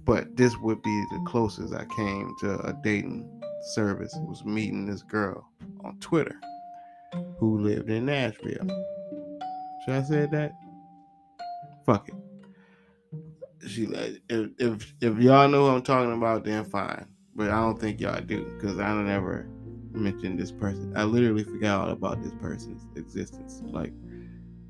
[0.05, 3.41] But this would be the closest I came to a dating
[3.75, 4.15] service.
[4.23, 5.49] Was meeting this girl
[5.85, 6.41] on Twitter
[7.39, 8.67] who lived in Nashville.
[9.85, 10.53] Should I say that?
[11.87, 12.15] Fuck it.
[13.69, 13.85] She
[14.29, 17.07] if if if y'all know who I'm talking about, then fine.
[17.35, 19.47] But I don't think y'all do because I never
[19.93, 20.93] mentioned this person.
[20.97, 23.63] I literally forgot all about this person's existence.
[23.65, 23.93] Like,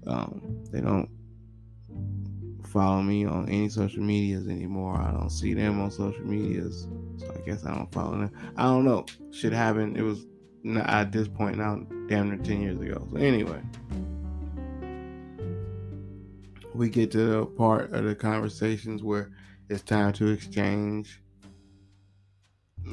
[0.07, 1.09] um, they don't
[2.73, 4.97] follow me on any social medias anymore.
[4.97, 6.89] I don't see them on social medias.
[7.19, 8.33] So I guess I don't follow them.
[8.57, 9.05] I don't know.
[9.31, 9.97] Shit happened.
[9.97, 10.27] It was
[10.63, 13.07] not at this point now, damn near 10 years ago.
[13.11, 13.61] So anyway,
[16.75, 19.31] we get to the part of the conversations where
[19.69, 21.21] it's time to exchange.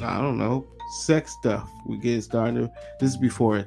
[0.04, 0.68] I don't know,
[1.02, 1.70] sex stuff.
[1.88, 2.70] We get started.
[3.00, 3.66] This is before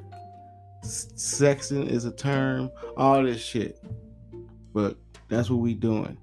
[0.83, 3.83] sexting is a term, all this shit.
[4.73, 4.97] But
[5.29, 6.17] that's what we doing.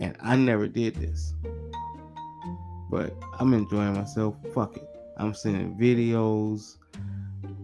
[0.00, 1.34] And I never did this.
[2.90, 4.36] But I'm enjoying myself.
[4.54, 4.88] Fuck it.
[5.16, 6.76] I'm sending videos,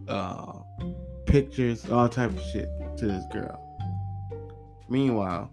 [0.08, 0.60] uh,
[1.26, 2.68] pictures, all type of shit
[2.98, 3.66] to this girl.
[4.88, 5.50] Meanwhile,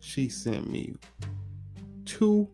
[0.00, 0.94] she sent me
[2.04, 2.48] two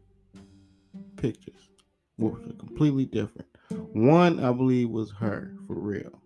[1.17, 1.69] pictures,
[2.17, 3.49] which were completely different.
[3.93, 6.21] One, I believe, was her for real.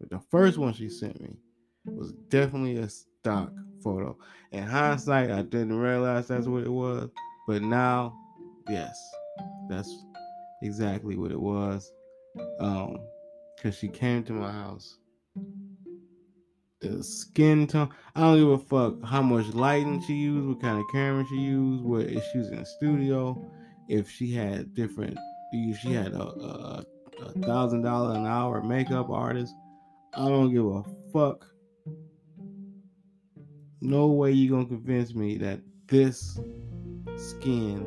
[0.00, 1.36] But the first one she sent me
[1.84, 4.16] was definitely a stock photo.
[4.52, 7.10] In hindsight, I didn't realize that's what it was,
[7.46, 8.16] but now,
[8.70, 8.98] yes,
[9.68, 9.94] that's
[10.62, 11.92] exactly what it was.
[12.58, 12.96] Um,
[13.56, 14.98] because she came to my house
[16.80, 17.88] the skin tone.
[18.14, 21.36] I don't give a fuck how much lighting she used, what kind of camera she
[21.36, 23.50] used, what if she was in the studio,
[23.88, 25.16] if she had different,
[25.52, 26.84] if she had a, a,
[27.26, 29.54] a thousand dollar an hour makeup artist.
[30.14, 31.46] I don't give a fuck.
[33.80, 36.38] No way you gonna convince me that this
[37.16, 37.86] skin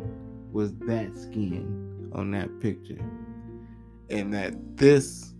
[0.51, 2.99] was that skin on that picture,
[4.09, 5.33] and that this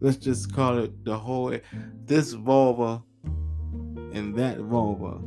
[0.00, 1.56] let's just call it the whole
[2.04, 3.02] this vulva
[4.12, 5.20] and that vulva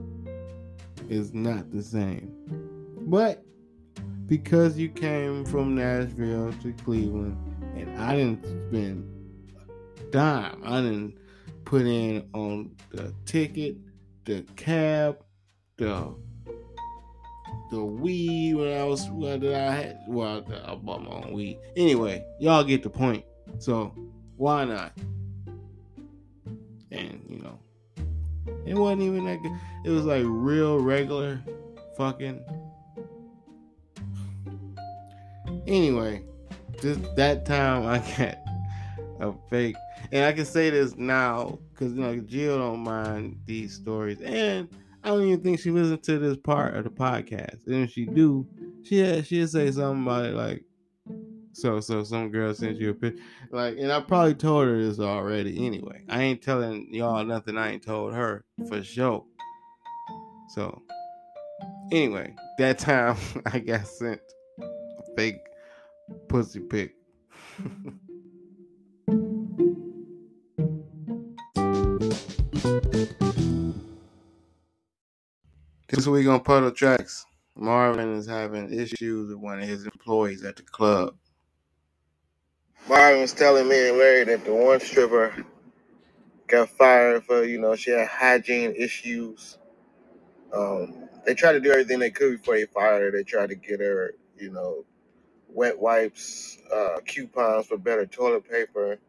[1.10, 2.32] is not the same.
[3.08, 3.44] But
[4.28, 7.38] because you came from Nashville to Cleveland
[7.76, 9.12] and I didn't spend
[10.00, 11.18] a dime, I didn't
[11.66, 13.78] put in on the ticket,
[14.26, 15.24] the cab,
[15.78, 16.16] the
[17.72, 21.60] the weed when I was I had well I bought my own weed.
[21.76, 23.26] Anyway, y'all get the point.
[23.60, 23.94] So
[24.38, 24.94] why not?
[26.92, 27.60] And you know,
[28.66, 29.52] it wasn't even that good.
[29.84, 31.42] It was like real regular
[31.98, 32.44] fucking.
[35.68, 36.24] Anyway,
[36.82, 38.38] just that time I got
[39.20, 39.76] a fake,
[40.12, 44.70] and I can say this now because you know Jill don't mind these stories, and
[45.04, 47.66] I don't even think she listened to this part of the podcast.
[47.68, 48.48] And if she do,
[48.84, 50.64] she she'll say something about it like,
[51.54, 53.24] so so some girl sent you a picture.
[53.52, 56.04] Like and I probably told her this already anyway.
[56.10, 59.26] I ain't telling y'all nothing I ain't told her for sure.
[60.50, 60.84] So
[61.92, 64.22] anyway, that time I got sent
[64.60, 65.40] a fake
[66.28, 66.96] pussy pic.
[75.90, 77.26] this week on Puddle Tracks,
[77.56, 81.16] Marvin is having issues with one of his employees at the club.
[82.88, 85.34] Marvin was telling me and Larry that the one stripper
[86.48, 89.58] got fired for, you know, she had hygiene issues.
[90.54, 93.12] Um, they tried to do everything they could before they fired her.
[93.12, 94.86] They tried to get her, you know,
[95.56, 99.00] wet wipes, uh, coupons for better toilet paper.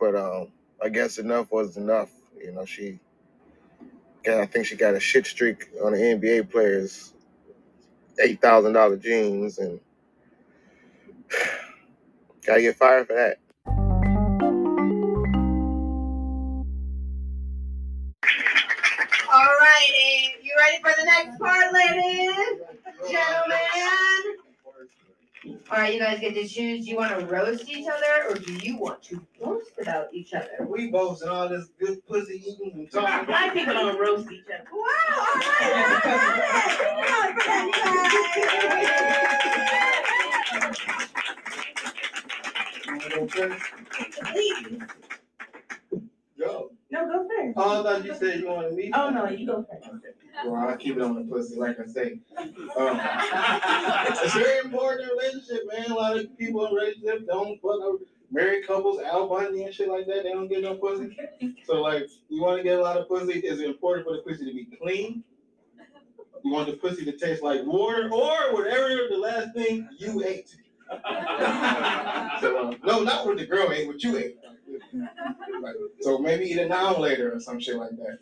[0.00, 0.48] But um,
[0.82, 2.10] I guess enough was enough.
[2.38, 3.00] You know, she
[4.24, 7.14] got, I think she got a shit streak on the NBA players,
[8.22, 9.80] eight thousand dollar jeans, and
[12.46, 13.38] gotta get fired for that.
[19.32, 19.88] All right,
[20.36, 22.60] and you ready for the next part, ladies?
[23.10, 24.05] Gentlemen?
[25.48, 26.84] All right, you guys get to choose.
[26.84, 30.34] Do you want to roast each other or do you want to boast about each
[30.34, 30.66] other?
[30.68, 33.26] We both and all this good pussy eating and talking.
[33.26, 34.64] Black people don't roast each other.
[34.72, 34.82] Wow,
[35.18, 35.86] all right,
[44.32, 44.82] Please.
[46.38, 46.75] Go.
[46.90, 47.54] No, go first.
[47.56, 48.90] Oh, I thought you said you wanted me.
[48.94, 49.90] Oh, no, you go first.
[50.44, 52.20] Well, I keep it on the pussy, like I say.
[52.38, 53.00] Um,
[54.22, 55.90] it's very important in a relationship, man.
[55.90, 59.88] A lot of people in relationships don't fuck up married couples, Al Bundy and shit
[59.88, 60.22] like that.
[60.22, 61.16] They don't get no pussy.
[61.64, 63.40] So, like, you want to get a lot of pussy.
[63.40, 65.24] It's important for the pussy to be clean.
[66.44, 70.54] You want the pussy to taste like water or whatever the last thing you ate.
[72.40, 74.38] So, no, not what the girl eh, ate, what you ate.
[75.62, 78.18] Like, so maybe eat it now later or some shit like that.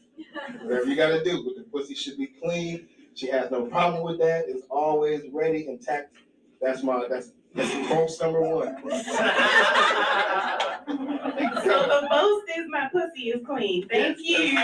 [0.63, 2.89] Whatever you gotta do, but the pussy should be clean.
[3.15, 4.47] She has no problem with that.
[4.49, 6.15] It's always ready, intact.
[6.61, 8.77] That's my that's that's post number one.
[10.87, 13.89] So the most is my pussy is clean.
[13.89, 14.59] Thank you.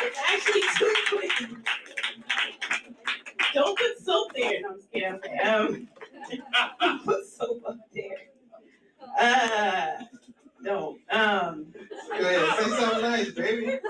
[0.00, 1.64] It's actually too clean.
[3.58, 4.60] Don't put soap there.
[4.60, 5.14] No, I'm just kidding.
[5.14, 5.88] Okay, Um,
[6.80, 8.04] don't put soap up there.
[9.18, 10.04] Uh,
[10.64, 11.00] don't.
[11.10, 11.66] Um.
[12.08, 13.80] Go ahead, say something nice, baby.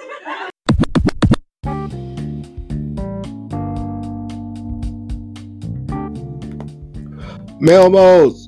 [7.61, 8.47] Melmos.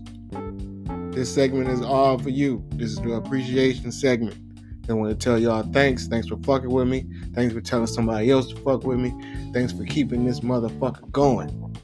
[1.15, 2.65] This segment is all for you.
[2.77, 4.50] This is the appreciation segment.
[4.91, 6.07] I want to tell y'all thanks.
[6.07, 7.07] Thanks for fucking with me.
[7.35, 9.13] Thanks for telling somebody else to fuck with me.
[9.53, 11.77] Thanks for keeping this motherfucker going.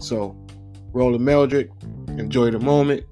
[0.00, 0.36] So,
[0.92, 1.70] roll a Meldrick.
[2.18, 3.04] Enjoy the moment.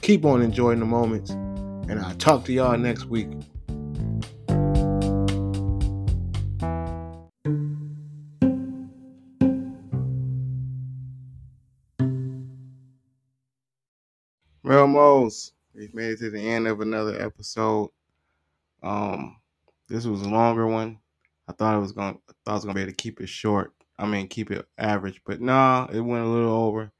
[0.00, 1.30] Keep on enjoying the moments.
[1.30, 3.28] And I'll talk to y'all next week.
[14.64, 17.88] Melmos, we've made it to the end of another episode.
[18.82, 19.36] Um,
[19.88, 20.98] this was a longer one.
[21.48, 22.18] I thought it was going.
[22.28, 23.72] I thought I was gonna be able to keep it short.
[23.98, 26.92] I mean, keep it average, but nah, it went a little over.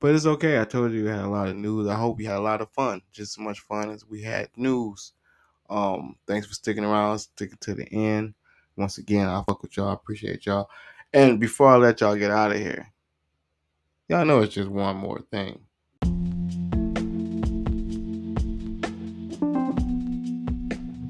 [0.00, 0.60] But it's okay.
[0.60, 1.86] I told you we had a lot of news.
[1.86, 3.02] I hope you had a lot of fun.
[3.12, 5.12] Just as much fun as we had news.
[5.70, 8.34] Um, thanks for sticking around, sticking to the end.
[8.76, 9.90] Once again, I fuck with y'all.
[9.90, 10.68] I appreciate y'all.
[11.12, 12.92] And before I let y'all get out of here,
[14.08, 15.60] y'all know it's just one more thing.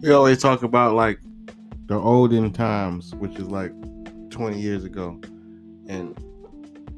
[0.03, 1.21] We always talk about like
[1.87, 3.71] the olden times, which is like
[4.31, 5.21] 20 years ago.
[5.87, 6.19] And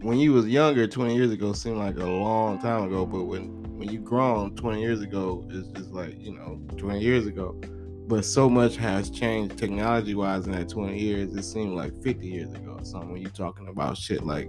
[0.01, 3.63] when you was younger, 20 years ago seemed like a long time ago, but when
[3.77, 7.61] when you grown 20 years ago, it's just like, you know, 20 years ago.
[8.07, 12.27] But so much has changed technology wise in that 20 years, it seemed like 50
[12.27, 14.49] years ago or something when you're talking about shit like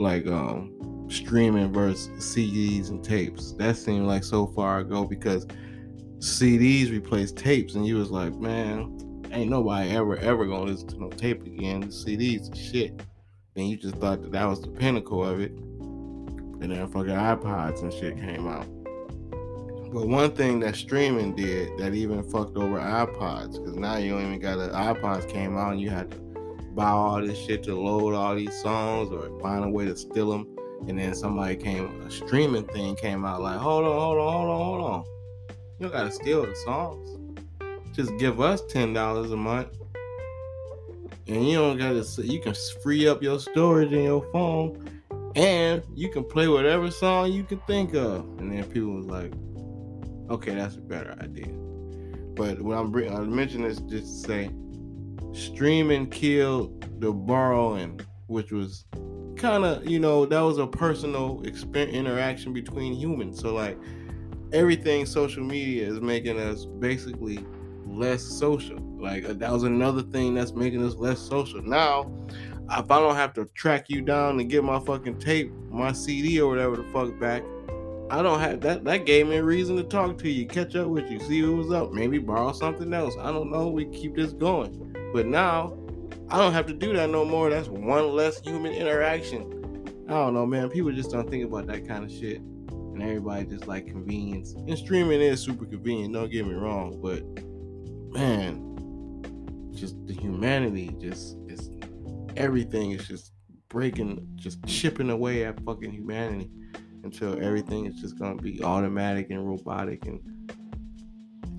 [0.00, 3.52] like um streaming versus CDs and tapes.
[3.52, 5.46] That seemed like so far ago because
[6.18, 11.00] CDs replaced tapes, and you was like, man, ain't nobody ever ever gonna listen to
[11.00, 11.84] no tape again.
[11.84, 13.00] CDs shit.
[13.54, 17.82] Then you just thought that that was the pinnacle of it, and then fucking iPods
[17.82, 18.66] and shit came out.
[19.92, 24.26] But one thing that streaming did that even fucked over iPods, because now you don't
[24.26, 26.18] even got the iPods came out and you had to
[26.74, 30.30] buy all this shit to load all these songs or find a way to steal
[30.30, 30.46] them.
[30.86, 34.50] And then somebody came, a streaming thing came out like, hold on, hold on, hold
[34.50, 35.17] on, hold on.
[35.78, 37.38] You don't gotta steal the songs.
[37.92, 39.76] Just give us ten dollars a month,
[41.28, 42.04] and you don't gotta.
[42.20, 44.90] You can free up your storage in your phone,
[45.36, 48.24] and you can play whatever song you can think of.
[48.40, 49.32] And then people was like,
[50.30, 51.54] "Okay, that's a better idea."
[52.34, 54.50] But when I'm bringing, I mention this just to say,
[55.32, 58.84] streaming killed the borrowing, which was
[59.36, 63.38] kind of you know that was a personal experience interaction between humans.
[63.38, 63.78] So like
[64.52, 67.44] everything social media is making us basically
[67.86, 68.78] less social.
[68.98, 71.62] Like uh, that was another thing that's making us less social.
[71.62, 72.10] Now,
[72.70, 76.40] if I don't have to track you down and get my fucking tape, my CD
[76.40, 77.42] or whatever the fuck back,
[78.10, 78.84] I don't have that.
[78.84, 81.58] That gave me a reason to talk to you, catch up with you, see what
[81.58, 83.14] was up, maybe borrow something else.
[83.20, 83.68] I don't know.
[83.68, 84.94] We keep this going.
[85.12, 85.78] But now,
[86.30, 87.50] I don't have to do that no more.
[87.50, 89.54] That's one less human interaction.
[90.08, 90.70] I don't know, man.
[90.70, 92.40] People just don't think about that kind of shit
[93.00, 94.54] and everybody just like convenience.
[94.54, 97.22] And streaming is super convenient, don't get me wrong, but
[98.12, 98.64] man,
[99.72, 101.70] just the humanity, just it's
[102.36, 103.32] everything is just
[103.68, 106.50] breaking, just chipping away at fucking humanity
[107.04, 110.20] until everything is just gonna be automatic and robotic and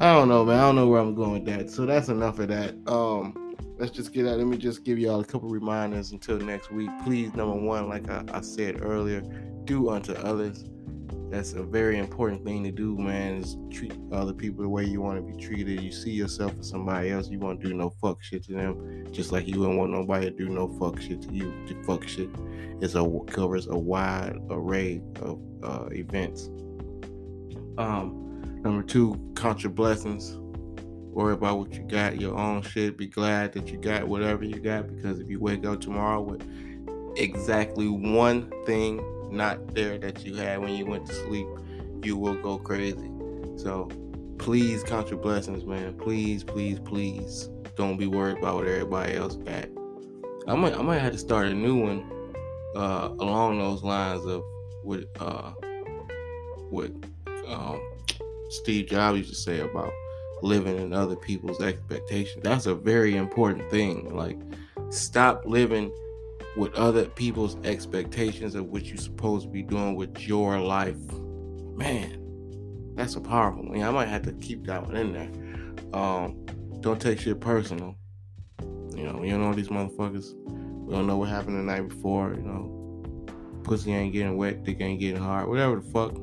[0.02, 0.58] I don't know, man.
[0.58, 1.70] I don't know where I'm going with that.
[1.70, 2.74] So that's enough of that.
[2.88, 4.38] Um, let's just get out.
[4.38, 6.90] Let me just give y'all a couple reminders until next week.
[7.04, 9.20] Please, number one, like I, I said earlier,
[9.66, 10.64] do unto others
[11.30, 13.36] that's a very important thing to do, man.
[13.38, 15.82] Is treat other people the way you want to be treated.
[15.82, 19.32] You see yourself as somebody else, you won't do no fuck shit to them, just
[19.32, 21.54] like you wouldn't want nobody to do no fuck shit to you.
[21.86, 22.30] Fuck shit
[22.82, 26.50] is a covers a wide array of uh, events.
[27.78, 30.38] Um, number two, count your blessings.
[31.12, 32.98] Worry about what you got, your own shit.
[32.98, 36.46] Be glad that you got whatever you got, because if you wake up tomorrow with
[37.18, 39.00] exactly one thing
[39.32, 41.48] not there that you had when you went to sleep,
[42.04, 43.10] you will go crazy.
[43.58, 43.90] So
[44.38, 45.98] please count your blessings, man.
[45.98, 49.68] Please, please, please don't be worried about what everybody else got.
[50.48, 52.12] I might I might have to start a new one
[52.76, 54.44] uh, along those lines of
[54.84, 55.52] what uh,
[56.70, 56.92] what
[57.48, 57.82] um,
[58.50, 59.92] Steve Jobs used to say about
[60.42, 62.44] living in other people's expectations.
[62.44, 64.16] That's a very important thing.
[64.16, 64.38] Like
[64.90, 65.92] stop living
[66.60, 70.98] with other people's expectations of what you're supposed to be doing with your life.
[71.76, 73.82] Man, that's a powerful one.
[73.82, 76.00] I might have to keep that one in there.
[76.00, 76.46] Um,
[76.82, 77.96] don't take shit personal.
[78.94, 80.34] You know, you know these motherfuckers.
[80.46, 82.34] We don't know what happened the night before.
[82.34, 83.26] You know,
[83.64, 86.14] pussy ain't getting wet, dick ain't getting hard, whatever the fuck.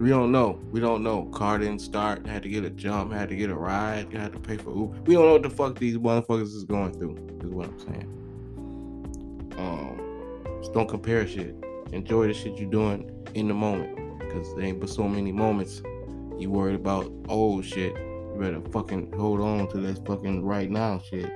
[0.00, 0.58] We don't know.
[0.72, 1.26] We don't know.
[1.26, 2.26] Car didn't start.
[2.26, 3.12] Had to get a jump.
[3.12, 4.12] Had to get a ride.
[4.14, 5.02] Had to pay for Uber.
[5.02, 7.16] We don't know what the fuck these motherfuckers is going through.
[7.44, 8.19] Is what I'm saying.
[9.56, 10.00] Um,
[10.60, 11.54] just don't compare shit.
[11.92, 13.96] Enjoy the shit you're doing in the moment.
[14.30, 15.82] Cause there ain't but so many moments
[16.38, 17.94] you worried about old shit.
[17.94, 21.30] You better fucking hold on to this fucking right now shit.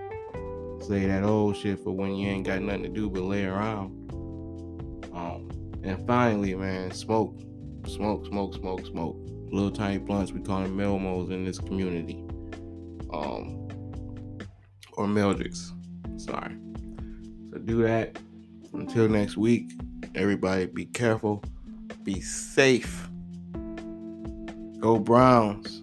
[0.80, 3.90] Say that old shit for when you ain't got nothing to do but lay around.
[5.12, 5.48] Um,
[5.82, 7.38] and finally, man, smoke,
[7.86, 9.16] smoke, smoke, smoke, smoke.
[9.50, 10.32] Little tiny blunts.
[10.32, 12.24] We call them Melmos in this community.
[13.12, 13.68] Um,
[14.92, 15.70] or Meldricks.
[16.20, 16.56] Sorry.
[17.64, 18.18] Do that.
[18.74, 19.72] Until next week,
[20.14, 21.42] everybody be careful,
[22.02, 23.08] be safe.
[24.80, 25.78] Go Browns,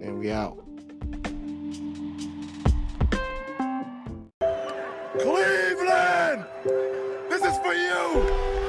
[0.00, 0.56] and we out.
[5.18, 6.46] Cleveland!
[7.28, 8.66] This is for you!